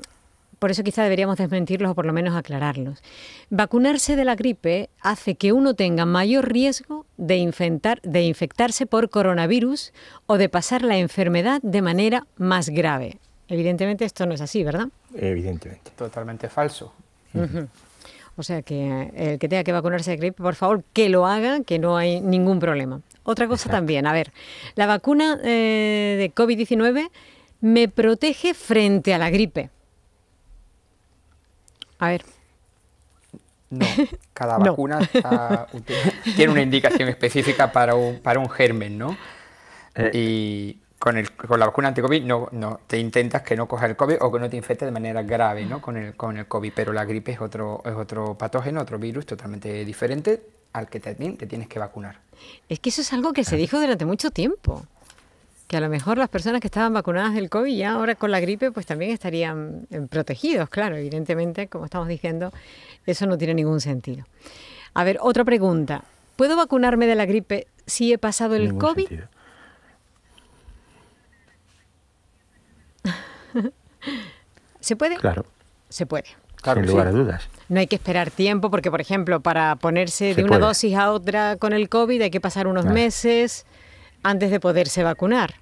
[0.57, 3.03] por eso quizá deberíamos desmentirlos o por lo menos aclararlos.
[3.51, 9.11] Vacunarse de la gripe hace que uno tenga mayor riesgo de, infectar, de infectarse por
[9.11, 9.93] coronavirus
[10.25, 13.19] o de pasar la enfermedad de manera más grave.
[13.47, 14.87] Evidentemente esto no es así, ¿verdad?
[15.15, 15.91] Evidentemente.
[15.95, 16.93] Totalmente falso.
[18.35, 21.61] O sea que el que tenga que vacunarse de gripe, por favor, que lo haga,
[21.63, 23.01] que no hay ningún problema.
[23.23, 24.31] Otra cosa también, a ver,
[24.75, 27.09] la vacuna eh, de COVID-19
[27.61, 29.69] me protege frente a la gripe.
[31.99, 32.23] A ver.
[33.69, 33.85] No,
[34.33, 34.99] cada vacuna
[36.35, 39.17] tiene una indicación específica para un, para un germen, ¿no?
[39.95, 43.85] Eh, y con, el, con la vacuna anti-COVID no, no, te intentas que no coja
[43.85, 45.81] el COVID o que no te infecte de manera grave ¿no?
[45.81, 49.25] con, el, con el COVID, pero la gripe es otro, es otro patógeno, otro virus
[49.25, 50.41] totalmente diferente
[50.73, 52.19] al que te, te tienes que vacunar.
[52.69, 54.85] Es que eso es algo que se dijo durante mucho tiempo.
[55.67, 58.39] que a lo mejor las personas que estaban vacunadas del COVID ya ahora con la
[58.39, 62.51] gripe pues también estarían eh, protegidos, claro, evidentemente, como estamos diciendo,
[63.05, 64.25] eso no tiene ningún sentido.
[64.93, 66.03] A ver, otra pregunta.
[66.35, 69.07] ¿Puedo vacunarme de la gripe si he pasado el COVID?
[74.79, 75.17] ¿Se puede?
[75.17, 75.45] Claro.
[75.89, 76.27] Se puede.
[76.63, 77.49] Sin lugar a dudas.
[77.69, 81.55] No hay que esperar tiempo porque, por ejemplo, para ponerse de una dosis a otra
[81.57, 83.65] con el COVID hay que pasar unos meses
[84.23, 85.55] antes de poderse vacunar.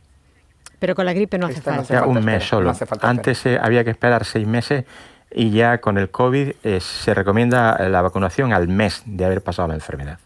[0.80, 2.06] Pero con la gripe no hace falta.
[2.06, 2.74] un mes solo.
[3.02, 4.86] Antes eh, había que esperar seis meses
[5.32, 9.68] y ya con el COVID eh, se recomienda la vacunación al mes de haber pasado
[9.68, 10.20] la enfermedad.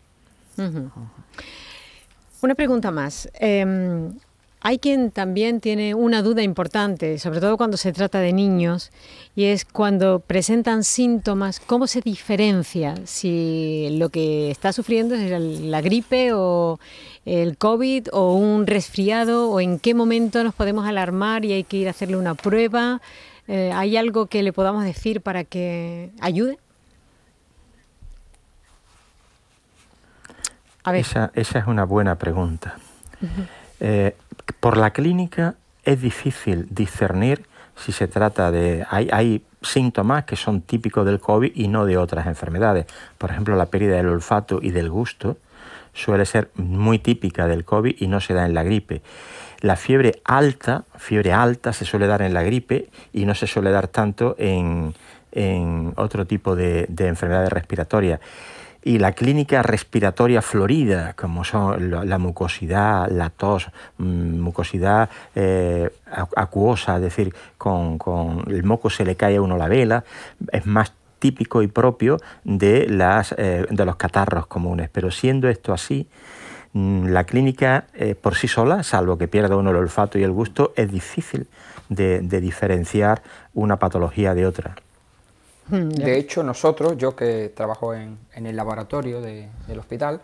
[2.41, 3.29] Una pregunta más.
[3.33, 4.13] Em,
[4.61, 8.91] hay quien también tiene una duda importante, sobre todo cuando se trata de niños,
[9.35, 15.79] y es cuando presentan síntomas, ¿cómo se diferencia si lo que está sufriendo es la
[15.81, 16.77] gripe o
[17.25, 21.77] el COVID o un resfriado o en qué momento nos podemos alarmar y hay que
[21.77, 23.01] ir a hacerle una prueba?
[23.47, 26.59] Eh, ¿Hay algo que le podamos decir para que ayude?
[30.93, 32.77] Esa, esa, es una buena pregunta.
[33.79, 34.15] Eh,
[34.53, 38.85] por la clínica es difícil discernir si se trata de...
[38.89, 42.85] Hay, síntomas que son típicos del COVID y no de otras enfermedades.
[43.17, 45.35] Por ejemplo, la pérdida del olfato y del gusto
[45.91, 49.01] suele ser muy típica del COVID y no se da en la gripe.
[49.59, 53.69] La fiebre alta, fiebre alta se suele dar en la gripe y no se suele
[53.69, 54.93] dar tanto en,
[55.97, 58.21] otro tipo de, de enfermedades respiratorias
[58.83, 65.89] y la clínica respiratoria florida, como son la, mucosidad, la tos, mm, mucosidad eh,
[66.35, 67.99] acuosa, es decir, con,
[68.47, 70.03] el moco se le cae a uno la vela,
[70.51, 74.89] es más típico y propio de, las, eh, de los catarros comunes.
[74.89, 76.07] Pero siendo esto así,
[76.71, 80.31] mm, la clínica eh, por sí sola, salvo que pierda uno el olfato y el
[80.31, 81.47] gusto, es difícil
[81.89, 83.23] de diferenciar
[83.55, 84.75] una patología de otra.
[85.69, 90.21] Mm, de hecho, nosotros, yo que trabajo en, el laboratorio del hospital,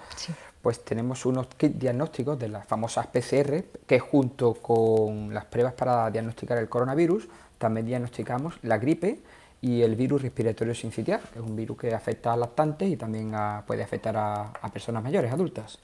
[0.61, 6.09] pues tenemos unos kits diagnósticos de las famosas PCR, que junto con las pruebas para
[6.09, 7.27] diagnosticar el coronavirus,
[7.57, 9.19] también diagnosticamos la gripe
[9.61, 13.33] y el virus respiratorio sincitial, que es un virus que afecta a lactantes y también
[13.65, 15.79] puede afectar a, personas mayores, adultas.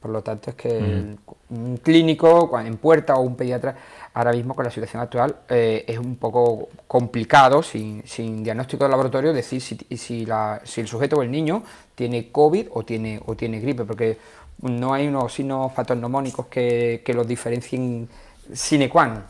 [0.00, 1.54] Por lo tanto, es que mm.
[1.54, 3.76] un clínico en puerta o un pediatra
[4.14, 8.02] ahora mismo con la situación actual eh, es un poco complicado, sin,
[8.42, 11.62] diagnóstico de laboratorio, decir si, si, el sujeto o el niño
[11.94, 14.18] tiene COVID o tiene, o tiene gripe, porque
[14.62, 18.08] no hay unos signos patognomónicos que, que los diferencien
[18.52, 19.24] sine qua non.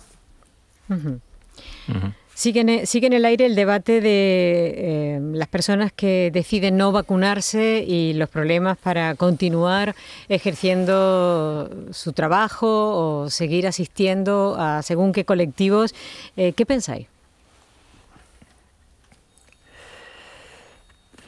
[2.40, 8.14] Sigue en, el aire el debate de eh, las personas que deciden no vacunarse y
[8.14, 9.94] los problemas para continuar
[10.30, 15.94] ejerciendo su trabajo o seguir asistiendo a según qué colectivos.
[16.34, 17.08] Eh, ¿Qué pensáis?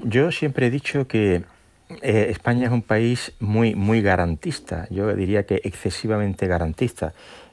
[0.03, 1.43] Yo siempre he dicho que
[2.01, 7.13] eh, España es un país muy, muy garantista, yo diría que excesivamente garantista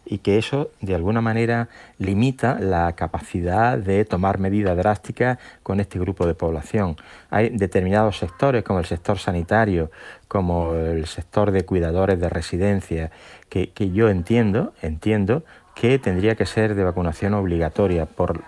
[0.09, 1.69] y que eso de alguna manera
[1.99, 6.97] limita la capacidad de tomar medidas drásticas con este grupo de población.
[7.29, 9.91] Hay determinados sectores como el sector sanitario,
[10.27, 13.11] como el sector de cuidadores de residencia,
[13.49, 15.43] que, que yo entiendo, entiendo
[15.79, 18.43] que tendría que ser de vacunación obligatoria por,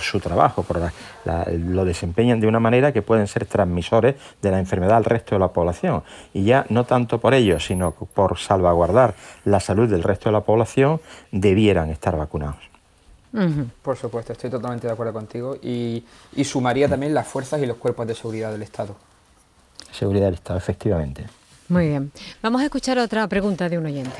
[0.00, 0.80] su trabajo, por
[1.24, 5.40] lo desempeñan de una manera que pueden ser transmisores de la enfermedad al resto de
[5.40, 6.04] la población.
[6.32, 10.42] Y ya no tanto por ello, sino por salvaguardar la salud del resto de la
[10.42, 11.00] población,
[11.32, 12.70] debieran estar vacunados.
[13.82, 16.04] Por supuesto, estoy totalmente de acuerdo contigo y,
[16.34, 18.94] y sumaría también las fuerzas y los cuerpos de seguridad del Estado.
[19.92, 21.26] Seguridad del Estado, efectivamente.
[21.68, 22.12] Muy bien.
[22.42, 24.18] Vamos a escuchar otra pregunta de un oyente.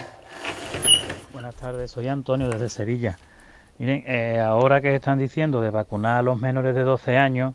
[1.50, 3.18] Buenas tardes, soy Antonio desde Sevilla.
[3.78, 7.54] Miren, eh, ahora que están diciendo de vacunar a los menores de 12 años,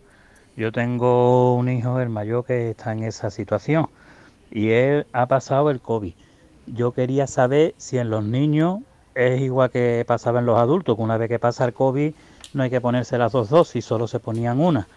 [0.57, 3.87] yo tengo un hijo, el mayor, que está en esa situación
[4.51, 6.13] y él ha pasado el COVID.
[6.67, 8.79] Yo quería saber si en los niños
[9.13, 12.13] es igual que pasaba en los adultos, que una vez que pasa el COVID
[12.53, 14.89] no hay que ponerse las dos dosis, solo se ponían una.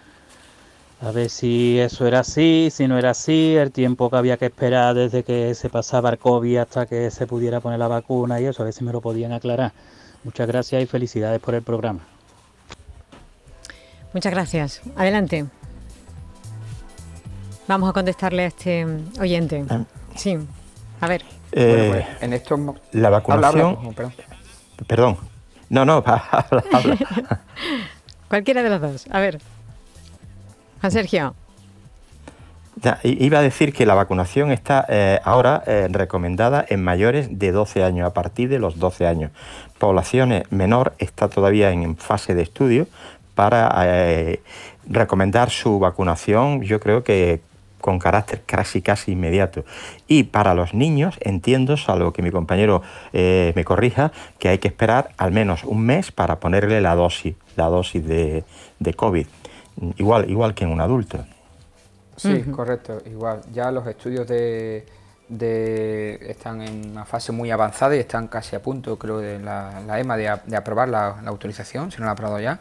[1.00, 4.46] A ver si eso era así, si no era así, el tiempo que había que
[4.46, 8.46] esperar desde que se pasaba el COVID hasta que se pudiera poner la vacuna y
[8.46, 9.72] eso, a ver si me lo podían aclarar.
[10.24, 12.00] Muchas gracias y felicidades por el programa.
[14.12, 14.80] Muchas gracias.
[14.96, 15.46] Adelante.
[17.68, 18.86] Vamos a contestarle a este
[19.20, 19.64] oyente.
[19.70, 19.84] Ah.
[20.16, 20.36] Sí,
[21.00, 21.22] a ver.
[21.52, 23.94] Eh, pues, en esto la vacunación.
[24.86, 25.16] perdón.
[25.68, 26.02] No, no,
[28.28, 29.06] Cualquiera de los dos.
[29.10, 29.38] A ver.
[30.80, 31.34] Juan Sergio.
[33.02, 37.82] iba a decir que la vacunación está eh, ahora eh, recomendada en mayores de 12
[37.82, 39.32] años, a partir de los 12 años.
[39.78, 42.86] Poblaciones menor está todavía en fase de estudio
[43.34, 44.40] para eh,
[44.88, 47.40] recomendar su vacunación, yo creo que
[47.80, 49.64] con carácter casi casi inmediato.
[50.08, 54.10] Y para los niños, entiendo, salvo que mi compañero me corrija,
[54.40, 58.44] que hay que esperar al menos un mes para ponerle la dosis, la dosis de
[58.96, 59.28] COVID,
[59.96, 61.24] igual, igual que en un adulto.
[62.18, 63.42] Sí, correcto, igual.
[63.52, 64.84] Ya los estudios de,
[66.28, 70.16] están en una fase muy avanzada y están casi a punto, creo, de la, EMA
[70.16, 72.58] de, aprobar la, autorización, si no la ha aprobado ya.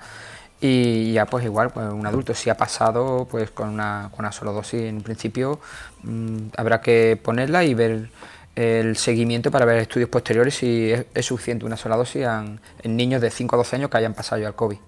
[0.60, 4.32] Y ya pues igual, pues un adulto si ha pasado pues con una, con una
[4.32, 5.60] sola dosis en principio
[6.02, 8.10] mm, habrá que ponerla y ver
[8.56, 13.22] el seguimiento para ver estudios posteriores si es, suficiente una sola dosis en, en, niños
[13.22, 14.80] de 5 a 12 años que hayan pasado ya el COVID.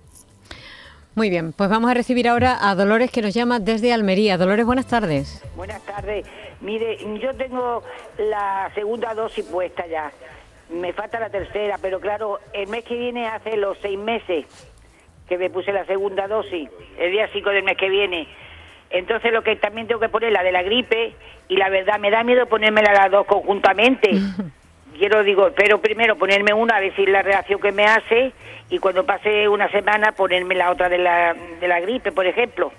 [1.19, 4.37] Muy bien, pues vamos a recibir ahora a Dolores que nos llama desde Almería.
[4.37, 5.43] Dolores, buenas tardes.
[5.53, 6.25] Buenas tardes.
[6.61, 7.83] Mire, yo tengo
[8.17, 10.13] la segunda dosis puesta ya.
[10.69, 14.45] Me falta la tercera, pero claro, el mes que viene hace los seis meses
[15.27, 18.25] que me puse la segunda dosis, el día 5 del mes que viene.
[18.89, 21.15] Entonces lo que también tengo que poner la de la gripe
[21.49, 24.11] y la verdad me da miedo ponérmela las dos conjuntamente.
[24.99, 28.31] quiero, digo, pero primero ponerme una a ver si la reacción que me hace
[28.69, 32.71] y cuando pase una semana ponerme la otra de la, de la gripe, por ejemplo.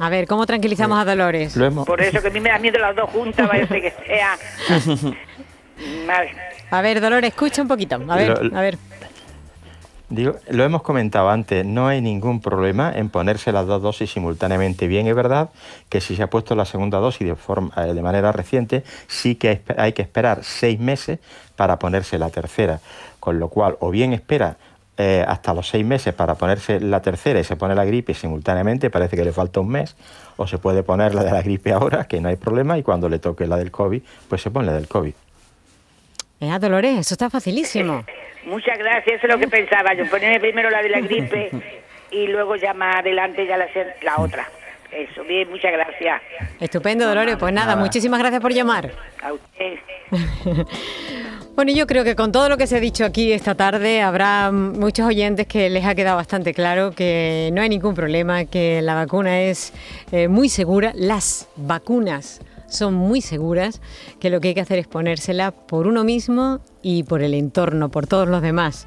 [0.00, 1.56] A ver, ¿cómo tranquilizamos a Dolores?
[1.86, 4.36] Por eso que a mí me da miedo las dos juntas, parece que sea.
[6.70, 7.94] A ver, Dolores, escucha un poquito.
[8.08, 8.76] A ver, a ver.
[10.10, 14.88] Digo, lo hemos comentado antes, no hay ningún problema en ponerse las dos dosis simultáneamente.
[14.88, 15.50] Bien, es verdad
[15.90, 19.34] que si se ha puesto la segunda dosis de, forma, eh, de manera reciente, sí
[19.34, 21.18] que hay que esperar seis meses
[21.56, 22.80] para ponerse la tercera.
[23.20, 24.56] Con lo cual, o bien espera
[24.96, 28.88] eh, hasta los seis meses para ponerse la tercera y se pone la gripe simultáneamente,
[28.88, 29.94] parece que le falta un mes,
[30.38, 33.10] o se puede poner la de la gripe ahora, que no hay problema, y cuando
[33.10, 35.12] le toque la del COVID, pues se pone la del COVID.
[36.40, 38.04] Eh, Dolores, eso está facilísimo.
[38.44, 41.50] Muchas gracias, eso es lo que pensaba yo, ponerme primero la de la gripe
[42.10, 43.66] y luego ya más adelante ya la,
[44.02, 44.48] la otra.
[44.90, 46.22] Eso, bien, muchas gracias.
[46.60, 47.36] Estupendo, Dolores.
[47.36, 48.90] Pues nada, muchísimas gracias por llamar.
[49.22, 49.74] A usted.
[51.54, 54.50] bueno, yo creo que con todo lo que se ha dicho aquí esta tarde habrá
[54.50, 58.94] muchos oyentes que les ha quedado bastante claro que no hay ningún problema, que la
[58.94, 59.74] vacuna es
[60.10, 60.92] eh, muy segura.
[60.94, 63.80] Las vacunas son muy seguras,
[64.20, 67.90] que lo que hay que hacer es ponérsela por uno mismo y por el entorno,
[67.90, 68.86] por todos los demás.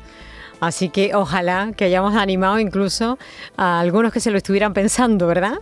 [0.62, 3.18] Así que ojalá que hayamos animado incluso
[3.58, 5.56] a algunos que se lo estuvieran pensando, ¿verdad?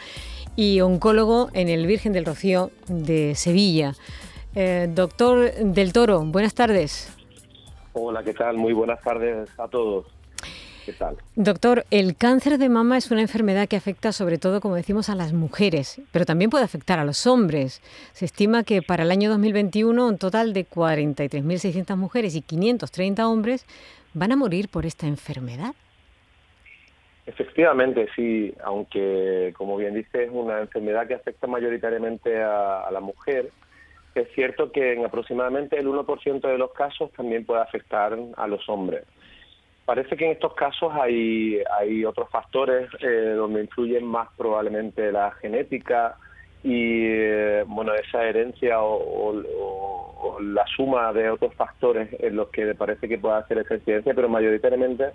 [0.55, 3.95] y oncólogo en el Virgen del Rocío de Sevilla.
[4.55, 7.13] Eh, doctor del Toro, buenas tardes.
[7.91, 8.55] Hola, ¿qué tal?
[8.55, 10.05] Muy buenas tardes a todos.
[11.35, 15.15] Doctor, el cáncer de mama es una enfermedad que afecta sobre todo, como decimos, a
[15.15, 17.81] las mujeres, pero también puede afectar a los hombres.
[18.13, 23.65] Se estima que para el año 2021 un total de 43.600 mujeres y 530 hombres
[24.13, 25.73] van a morir por esta enfermedad.
[27.25, 33.49] Efectivamente, sí, aunque como bien dice es una enfermedad que afecta mayoritariamente a, la mujer,
[34.13, 38.67] es cierto que en aproximadamente el 1% de los casos también puede afectar a los
[38.67, 39.03] hombres.
[39.85, 45.31] Parece que en estos casos hay, hay otros factores eh, donde influyen más probablemente la
[45.31, 46.15] genética
[46.63, 53.09] y eh, bueno esa herencia o, la suma de otros factores en los que parece
[53.09, 55.11] que pueda hacer esa incidencia, pero mayoritariamente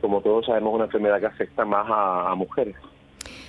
[0.00, 2.76] como todos sabemos, una enfermedad que afecta más a, mujeres.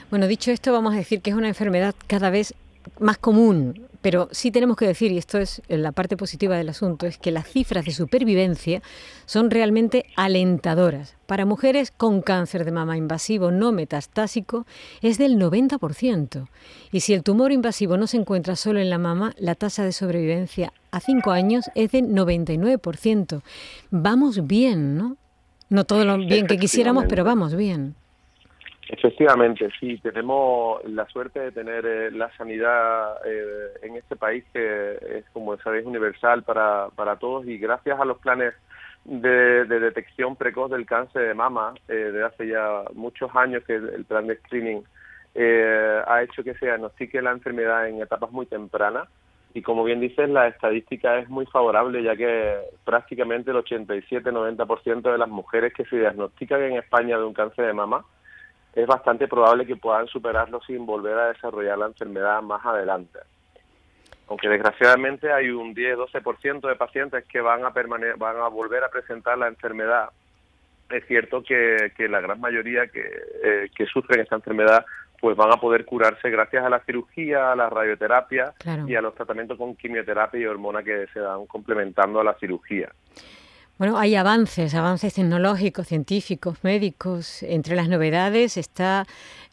[0.10, 2.56] Bueno, dicho esto, vamos a decir que es una enfermedad cada vez
[3.00, 7.06] más común, pero sí tenemos que decir, y esto es la parte positiva del asunto,
[7.06, 8.82] es que las cifras de supervivencia
[9.26, 11.16] son realmente alentadoras.
[11.26, 14.66] Para mujeres con cáncer de mama invasivo no metastásico
[15.02, 16.48] es del 90%.
[16.92, 19.92] Y si el tumor invasivo no se encuentra solo en la mama, la tasa de
[19.92, 23.42] sobrevivencia a 5 años es del 99%.
[23.92, 25.18] Vamos bien, ¿no?
[25.70, 27.96] No todo lo bien que quisiéramos, pero vamos bien.
[28.92, 34.98] Efectivamente, sí, tenemos la suerte de tener eh, la sanidad eh, en este país que
[35.18, 38.56] es, como sabéis, universal para, para todos y gracias a los planes
[39.06, 44.06] de, detección precoz del cáncer de mama eh, de hace ya muchos años que el,
[44.06, 44.84] plan de screening
[45.36, 49.08] ha hecho que se diagnostique la enfermedad en etapas muy tempranas
[49.54, 55.18] y como bien dices, la estadística es muy favorable, ya que prácticamente el 87-90% de
[55.18, 58.04] las mujeres que se diagnostican en España de un cáncer de mama
[58.74, 63.20] es bastante probable que puedan superarlo sin volver a desarrollar la enfermedad más adelante.
[64.28, 69.38] Aunque desgraciadamente hay un 10-12% de pacientes que van a, van a volver a presentar
[69.38, 70.10] la enfermedad,
[70.90, 73.02] es cierto que, la gran mayoría que,
[73.44, 74.86] eh, que sufren esta enfermedad
[75.20, 78.54] pues van a poder curarse gracias a la cirugía, a la radioterapia
[78.88, 82.90] y a los tratamientos con quimioterapia y hormona que se dan complementando a la cirugía.
[83.80, 87.44] Bueno, hay avances, avances tecnológicos, científicos, médicos.
[87.44, 89.06] Entre las novedades está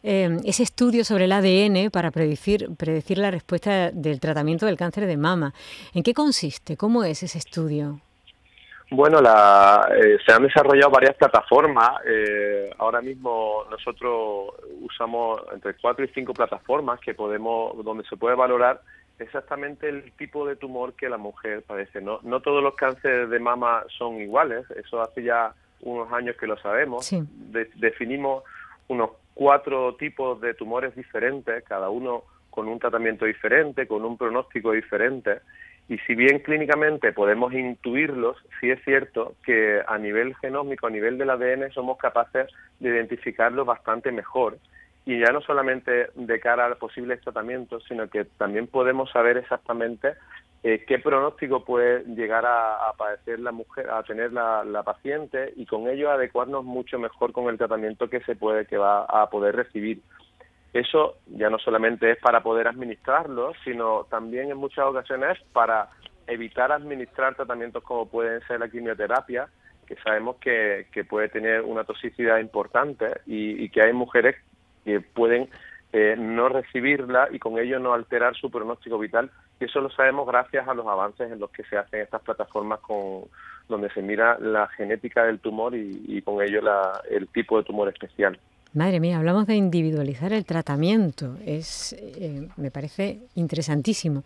[0.03, 5.05] eh, ese estudio sobre el ADN para predecir, predecir la respuesta del tratamiento del cáncer
[5.05, 5.53] de mama.
[5.93, 6.75] ¿En qué consiste?
[6.75, 8.01] ¿Cómo es ese estudio?
[8.91, 11.91] Bueno, la, eh, se han desarrollado varias plataformas.
[12.05, 18.35] Eh, ahora mismo nosotros usamos entre cuatro y cinco plataformas que podemos, donde se puede
[18.35, 18.81] valorar
[19.19, 22.01] exactamente el tipo de tumor que la mujer padece.
[22.01, 24.69] No, no todos los cánceres de mama son iguales.
[24.71, 27.09] Eso hace ya unos años que lo sabemos.
[27.75, 28.43] definimos
[28.87, 34.71] unos cuatro tipos de tumores diferentes, cada uno con un tratamiento diferente, con un pronóstico
[34.71, 35.41] diferente.
[35.89, 41.17] Y si bien clínicamente podemos intuirlos, sí es cierto que a nivel genómico, a nivel
[41.17, 42.47] del ADN, somos capaces
[42.79, 44.57] de identificarlos bastante mejor.
[45.07, 50.15] Y ya no solamente de cara a posibles tratamientos, sino que también podemos saber exactamente
[50.63, 55.87] eh, qué pronóstico puede llegar a, padecer la mujer, a tener la, paciente y con
[55.87, 60.01] ello adecuarnos mucho mejor con el tratamiento que se puede, que va a poder recibir.
[60.73, 65.87] Eso ya no solamente es para poder administrarlo, sino también en muchas ocasiones para
[66.27, 69.47] evitar administrar tratamientos como pueden ser la quimioterapia,
[69.85, 74.35] que sabemos que, puede tener una toxicidad importante y, que hay mujeres
[74.87, 75.49] que pueden
[75.91, 79.29] eh, no recibirla y con ello no alterar su pronóstico vital.
[79.59, 82.79] Y eso lo sabemos gracias a los avances en los que se hacen estas plataformas
[82.79, 83.25] con
[83.67, 86.61] donde se mira la genética del tumor y, con ello
[87.09, 88.39] el tipo de tumor especial.
[88.73, 91.35] Madre mía, hablamos de individualizar el tratamiento.
[91.45, 94.23] Es, eh, me parece interesantísimo.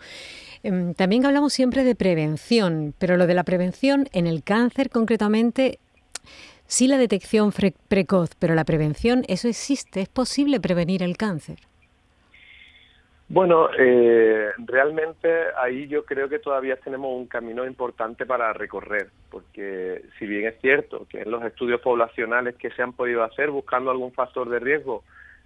[0.61, 5.79] Em, también hablamos siempre de prevención, pero lo de la prevención en el cáncer concretamente,
[6.71, 7.51] sí la detección
[7.89, 9.99] precoz, pero la prevención, eso existe.
[9.99, 11.57] ¿Es posible prevenir el cáncer?
[13.27, 20.03] Bueno, eh, realmente ahí yo creo que todavía tenemos un camino importante para recorrer, porque
[20.17, 23.91] si bien es cierto que en los estudios poblacionales que se han podido hacer buscando
[23.91, 25.03] algún factor de riesgo,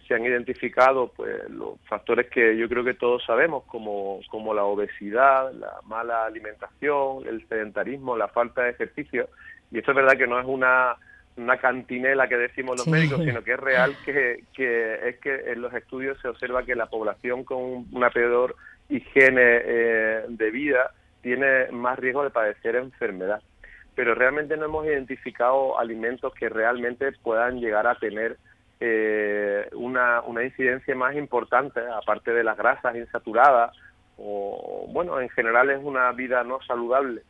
[0.07, 4.65] se han identificado pues los factores que yo creo que todos sabemos, como, como la
[4.65, 9.29] obesidad, la mala alimentación, el sedentarismo, la falta de ejercicio,
[9.71, 10.95] y esto es verdad que no es una
[11.37, 15.61] una cantinela que decimos los médicos, sino que es real que, que, es que en
[15.61, 18.55] los estudios se observa que la población con una peor
[18.89, 23.41] higiene eh, de vida tiene más riesgo de padecer enfermedad.
[23.95, 28.37] Pero realmente no hemos identificado alimentos que realmente puedan llegar a tener
[28.79, 33.75] eh, una, una incidencia más importante, aparte de las grasas insaturadas,
[34.17, 37.23] o bueno, en general es una vida no saludable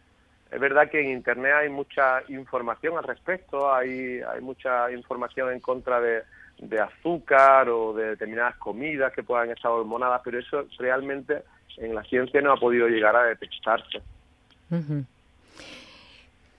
[0.55, 5.99] es verdad que en Internet hay mucha información al respecto, hay, mucha información en contra
[5.99, 6.23] de,
[6.79, 11.43] azúcar o de determinadas comidas que puedan estar hormonadas, pero eso realmente
[11.75, 14.01] en la ciencia no ha podido llegar a detectarse.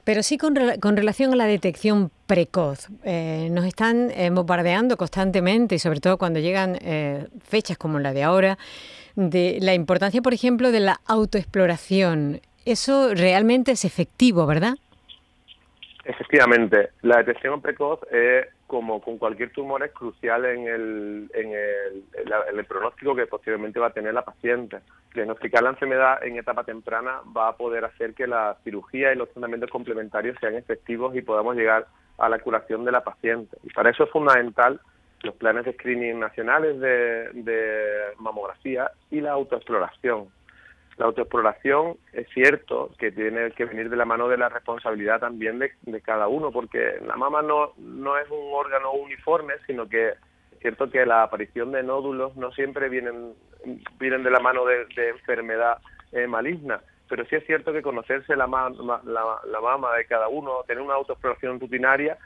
[0.05, 2.89] Pero sí con, con relación a la detección precoz.
[3.03, 8.13] Eh, nos están eh, bombardeando constantemente y sobre todo cuando llegan eh, fechas como la
[8.13, 8.59] de ahora,
[9.15, 12.43] de la importancia, por ejemplo, de la autoexploración.
[12.67, 14.75] Eso realmente es efectivo, ¿verdad?
[16.05, 22.05] Efectivamente, la detección precoz es como con cualquier tumor es crucial en el, en el,
[22.51, 24.79] en el pronóstico que posteriormente va a tener la paciente.
[25.15, 29.31] Diagnosticar la enfermedad en etapa temprana va a poder hacer que la cirugía y los
[29.31, 31.87] tratamientos complementarios sean efectivos y podamos llegar
[32.19, 33.57] a la curación de la paciente.
[33.63, 34.81] Y para eso es fundamental
[35.23, 40.29] los planes de screening nacionales de, de mamografía y la autoexploración.
[40.97, 45.59] La autoexploración es cierto que tiene que venir de la mano de la responsabilidad también
[45.59, 50.59] de, cada uno, porque la mama no, no es un órgano uniforme, sino que es
[50.61, 53.35] cierto que la aparición de nódulos no siempre vienen,
[53.99, 55.79] vienen de la mano de, enfermedad
[56.13, 56.81] eh, maligna,
[57.11, 60.95] pero sí es cierto que conocerse la, la, la mama de cada uno, tener una
[60.95, 62.17] autoexploración rutinaria,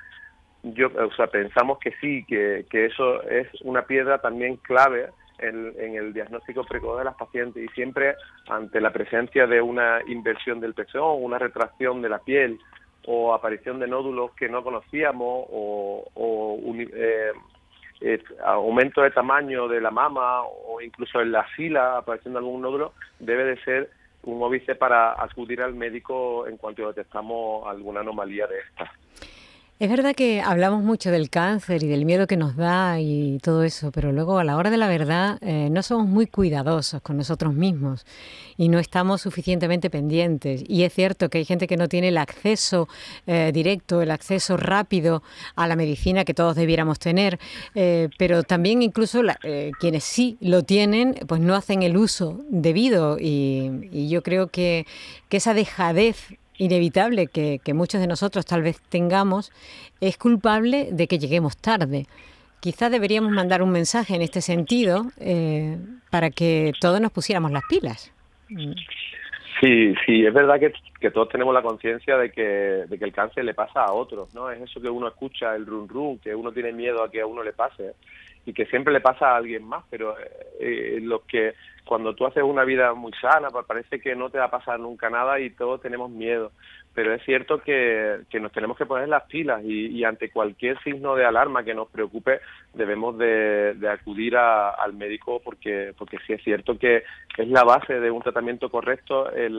[0.62, 5.08] yo, o sea, pensamos que sí, que, que eso es una piedra también clave
[5.40, 8.14] en, el diagnóstico precoz de las pacientes y siempre
[8.48, 12.58] ante la presencia de una inversión del pezón, una retracción de la piel
[13.06, 16.04] o aparición de nódulos que no conocíamos o,
[16.76, 17.32] eh,
[18.02, 22.92] eh, aumento de tamaño de la mama o incluso en la sila apareciendo algún nódulo,
[23.18, 23.90] debe de ser
[24.22, 28.92] un óbice para acudir al médico en cuanto detectamos alguna anomalía de esta.
[29.80, 33.62] Es verdad que hablamos mucho del cáncer y del miedo que nos da y todo
[33.62, 37.16] eso, pero luego a la hora de la verdad eh, no somos muy cuidadosos con
[37.16, 38.04] nosotros mismos
[38.58, 40.62] y no estamos suficientemente pendientes.
[40.68, 42.88] Y es cierto que hay gente que no tiene el acceso
[43.26, 45.22] eh, directo, el acceso rápido
[45.56, 47.38] a la medicina que todos debiéramos tener,
[47.74, 49.22] eh, pero también incluso
[49.80, 54.86] quienes sí lo tienen, pues no hacen el uso debido y, y yo creo que,
[55.30, 59.50] que esa dejadez inevitable que, muchos de nosotros tal vez tengamos,
[60.00, 62.06] es culpable de que lleguemos tarde.
[62.60, 65.78] Quizás deberíamos mandar un mensaje en este sentido eh,
[66.10, 68.12] para que todos nos pusiéramos las pilas.
[69.60, 73.44] Sí, sí, es verdad que, todos tenemos la conciencia de que, de que el cáncer
[73.44, 74.50] le pasa a otros, ¿no?
[74.50, 77.26] Es eso que uno escucha, el run run, que uno tiene miedo a que a
[77.26, 77.94] uno le pase
[78.46, 80.16] y que siempre le pasa a alguien más, pero
[80.58, 84.44] eh, los que cuando tú haces una vida muy sana, parece que no te va
[84.44, 86.52] a pasar nunca nada y todos tenemos miedo.
[86.94, 91.14] Pero es cierto que, que nos tenemos que poner las pilas y, ante cualquier signo
[91.14, 92.40] de alarma que nos preocupe
[92.74, 97.02] debemos de, acudir al médico porque, porque sí es cierto que
[97.36, 99.56] es la base de un tratamiento correcto el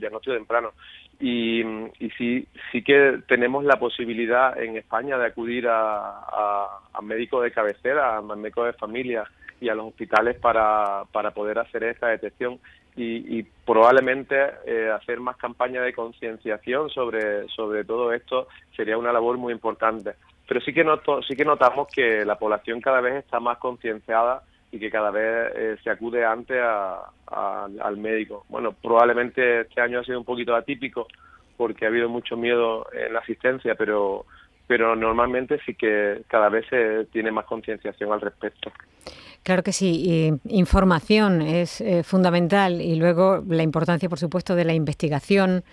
[0.00, 0.72] diagnóstico temprano
[1.20, 6.20] y, y sí, sí que tenemos la posibilidad en España de acudir a,
[6.92, 9.24] a, médicos de cabecera, a médicos de familia
[9.60, 12.58] y a los hospitales para, para poder hacer esta detección
[12.96, 19.12] y, y probablemente eh, hacer más campaña de concienciación sobre, sobre todo esto sería una
[19.12, 20.14] labor muy importante.
[20.48, 24.42] Pero sí que, noto, sí que notamos que la población cada vez está más concienciada
[24.72, 26.60] y que cada vez eh, se acude antes
[27.26, 28.44] al médico.
[28.48, 31.06] Bueno, probablemente este año ha sido un poquito atípico
[31.56, 34.24] porque ha habido mucho miedo en la asistencia, pero
[34.70, 38.70] pero normalmente sí que cada vez se tiene más concienciación al respecto.
[39.42, 44.72] Claro que sí, información es eh, fundamental y luego la importancia, por supuesto, de la
[44.72, 45.64] investigación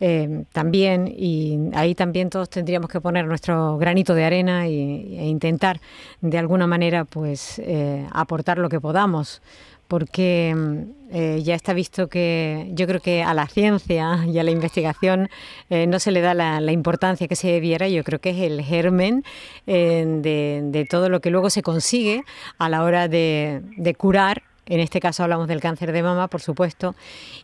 [0.00, 5.78] eh, también y ahí también todos tendríamos que poner nuestro granito de arena e intentar
[6.22, 9.42] de alguna manera pues eh, aportar lo que podamos
[9.88, 10.54] porque
[11.10, 15.30] eh, ya está visto que yo creo que a la ciencia y a la investigación
[15.70, 17.88] eh, no se le da la, importancia que se debiera.
[17.88, 19.24] Yo creo que es el germen
[19.66, 22.24] eh, de, todo lo que luego se consigue
[22.58, 26.94] a la hora de curar en este caso hablamos del cáncer de mama, por supuesto.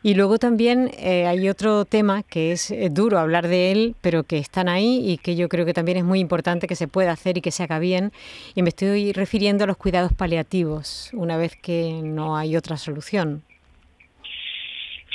[0.03, 4.23] Y luego también eh, hay otro tema que es eh, duro hablar de él, pero
[4.25, 7.13] que están ahí y que yo creo que también es muy importante que se pueda
[7.13, 8.13] hacer y que se haga bien.
[8.55, 13.43] Y me estoy refiriendo a los cuidados paliativos, una vez que no hay otra solución.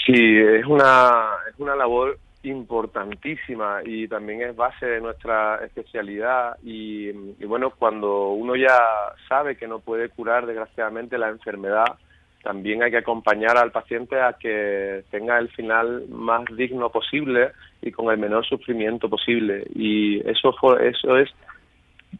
[0.05, 6.57] Sí, es una, es una labor importantísima y también es base de nuestra especialidad.
[6.63, 7.11] Y,
[7.45, 8.77] bueno cuando uno ya
[9.27, 11.97] sabe que no puede curar desgraciadamente la enfermedad
[12.43, 17.91] también hay que acompañar al paciente a que tenga el final más digno posible y
[17.91, 19.65] con el menor sufrimiento posible.
[19.75, 21.29] Y eso eso es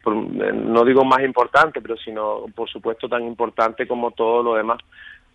[0.06, 4.80] no digo más importante pero sino por supuesto tan importante como todo lo demás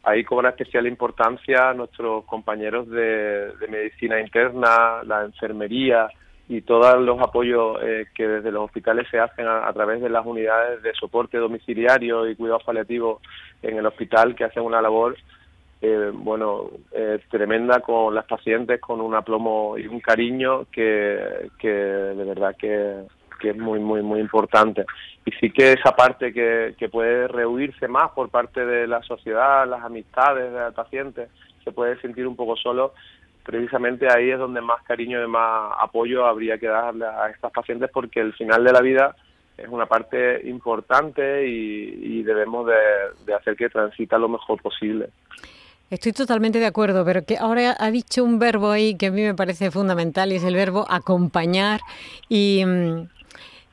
[0.05, 6.09] Ahí cobra especial importancia nuestros compañeros de, medicina interna, la enfermería
[6.47, 10.27] y todos los apoyos eh, que desde los hospitales se hacen a, través de las
[10.27, 13.23] unidades de soporte domiciliario y cuidados paliativos
[13.63, 15.17] en el hospital que hacen una labor
[15.81, 21.69] eh, bueno, eh, tremenda con las pacientes, con un aplomo y un cariño que, que
[21.69, 23.05] de verdad que,
[23.45, 24.85] que es muy, muy, muy importante.
[25.25, 29.69] Y sí que esa parte que, que puede rehuirse más por parte de la sociedad,
[29.69, 31.29] las amistades del paciente,
[31.63, 32.95] se puede sentir un poco solo,
[33.45, 37.91] precisamente ahí es donde más cariño y más apoyo habría que darle a estas pacientes
[37.93, 39.15] porque el final de la vida
[39.57, 42.75] es una parte importante y, debemos de,
[43.27, 45.11] de hacer que transita lo mejor posible.
[45.91, 49.23] Estoy totalmente de acuerdo, pero que ahora ha dicho un verbo ahí que a mí
[49.23, 51.83] me parece fundamental y es el verbo acompañar
[52.29, 53.09] y mm,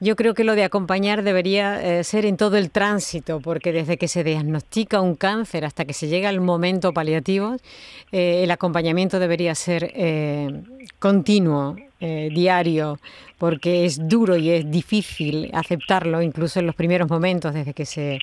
[0.02, 3.98] yo creo que lo de acompañar debería eh, ser en todo el tránsito, porque desde
[3.98, 7.56] que se diagnostica un cáncer hasta que se llega al momento paliativo,
[8.12, 10.64] eh, el acompañamiento debería ser eh,
[10.98, 13.00] continuo, diario,
[13.38, 18.20] porque es duro y es difícil aceptarlo, incluso en los primeros momentos, desde que se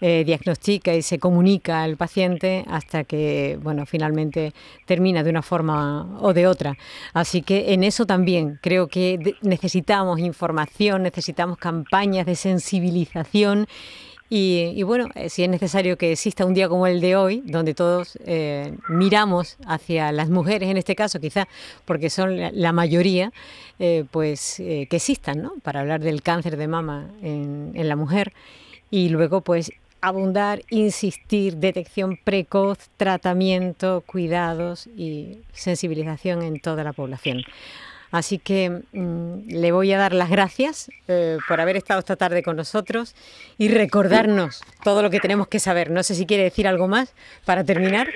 [0.00, 4.52] eh, diagnostica y se comunica al paciente hasta que, bueno, finalmente
[4.86, 6.76] termina de una forma o de otra.
[7.14, 13.66] Así que en eso también creo que necesitamos información, necesitamos campañas de sensibilización
[14.30, 17.74] y, bueno, eh, si es necesario que exista un día como el de hoy, donde
[17.74, 21.48] todos eh, miramos hacia las mujeres, en este caso quizá
[21.84, 23.32] porque son la, mayoría,
[24.10, 25.54] pues que existan, ¿no?
[25.62, 28.32] Para hablar del cáncer de mama en, en la mujer
[28.90, 29.70] y luego pues
[30.00, 37.42] abundar, insistir, detección precoz, tratamiento, cuidados y sensibilización en toda la población.
[38.10, 42.42] Así que mm, le voy a dar las gracias eh, por haber estado esta tarde
[42.42, 43.14] con nosotros
[43.58, 45.90] y recordarnos todo lo que tenemos que saber.
[45.90, 48.08] No sé si quiere decir algo más para terminar.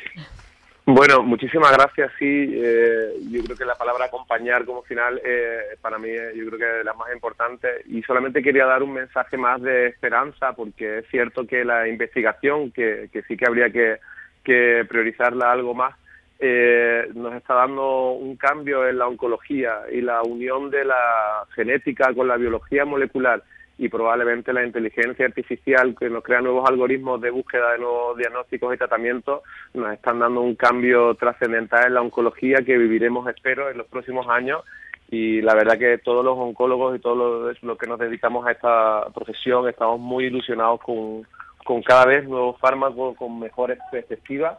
[0.84, 2.10] Bueno, muchísimas gracias.
[2.18, 6.58] Sí, eh, yo creo que la palabra acompañar como final eh, para mí yo creo
[6.58, 10.98] que es la más importante y solamente quería dar un mensaje más de esperanza porque
[10.98, 15.94] es cierto que la investigación, que, que sí que habría que priorizarla algo más,
[16.44, 22.12] eh, nos está dando un cambio en la oncología y la unión de la genética
[22.12, 23.44] con la biología molecular
[23.78, 28.74] y probablemente la inteligencia artificial que nos crea nuevos algoritmos de búsqueda de nuevos diagnósticos
[28.74, 33.78] y tratamientos nos están dando un cambio trascendental en la oncología que viviremos, espero, en
[33.78, 34.64] los próximos años.
[35.12, 39.06] Y la verdad que todos los oncólogos y todos los, que nos dedicamos a esta
[39.14, 41.24] profesión estamos muy ilusionados con,
[41.64, 44.58] con cada vez nuevos fármacos con mejores perspectivas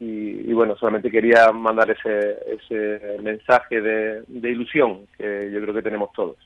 [0.00, 5.82] y, bueno, solamente quería mandar ese, ese mensaje de, de ilusión que yo creo que
[5.82, 6.36] tenemos todos.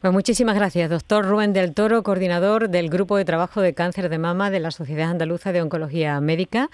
[0.00, 4.18] Pues muchísimas gracias, doctor Rubén del Toro, coordinador del Grupo de Trabajo de Cáncer de
[4.18, 6.68] Mama de la Sociedad Andaluza de Oncología Médica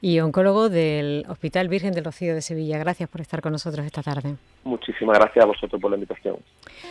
[0.00, 2.78] y oncólogo del Hospital Virgen del Rocío de Sevilla.
[2.78, 4.36] Gracias por estar con nosotros esta tarde.
[4.64, 6.36] Muchísimas gracias a vosotros por la invitación.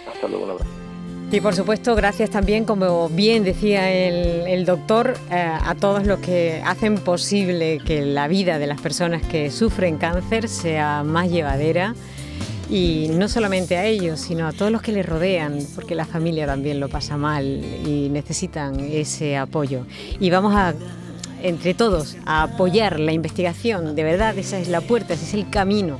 [0.07, 0.98] Hasta luego, un abrazo.
[1.31, 6.59] Y por supuesto, gracias también, como bien decía el, doctor, eh, a todos los que
[6.65, 11.93] hacen posible que la vida de las personas que sufren cáncer sea más llevadera
[12.67, 16.47] y no solamente a ellos, sino a todos los que les rodean, porque la familia
[16.47, 19.85] también lo pasa mal y necesitan ese apoyo.
[20.19, 20.73] Y vamos a,
[21.43, 25.47] entre todos, a apoyar la investigación, de verdad, esa es la puerta, ese es el
[25.51, 25.99] camino.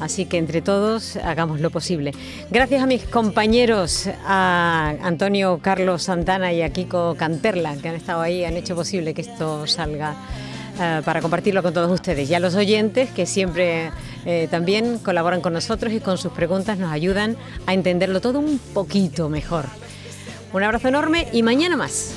[0.00, 2.12] Así que entre todos hagamos lo posible.
[2.50, 8.22] Gracias a mis compañeros, a Antonio Carlos Santana y a Kiko Canterla, que han estado
[8.22, 10.16] ahí, han hecho posible que esto salga
[10.80, 12.30] eh, para compartirlo con todos ustedes.
[12.30, 13.90] Y a los oyentes que siempre
[14.24, 17.36] eh, también colaboran con nosotros y con sus preguntas nos ayudan
[17.66, 19.66] a entenderlo todo un poquito mejor.
[20.52, 22.14] Un abrazo enorme y mañana más.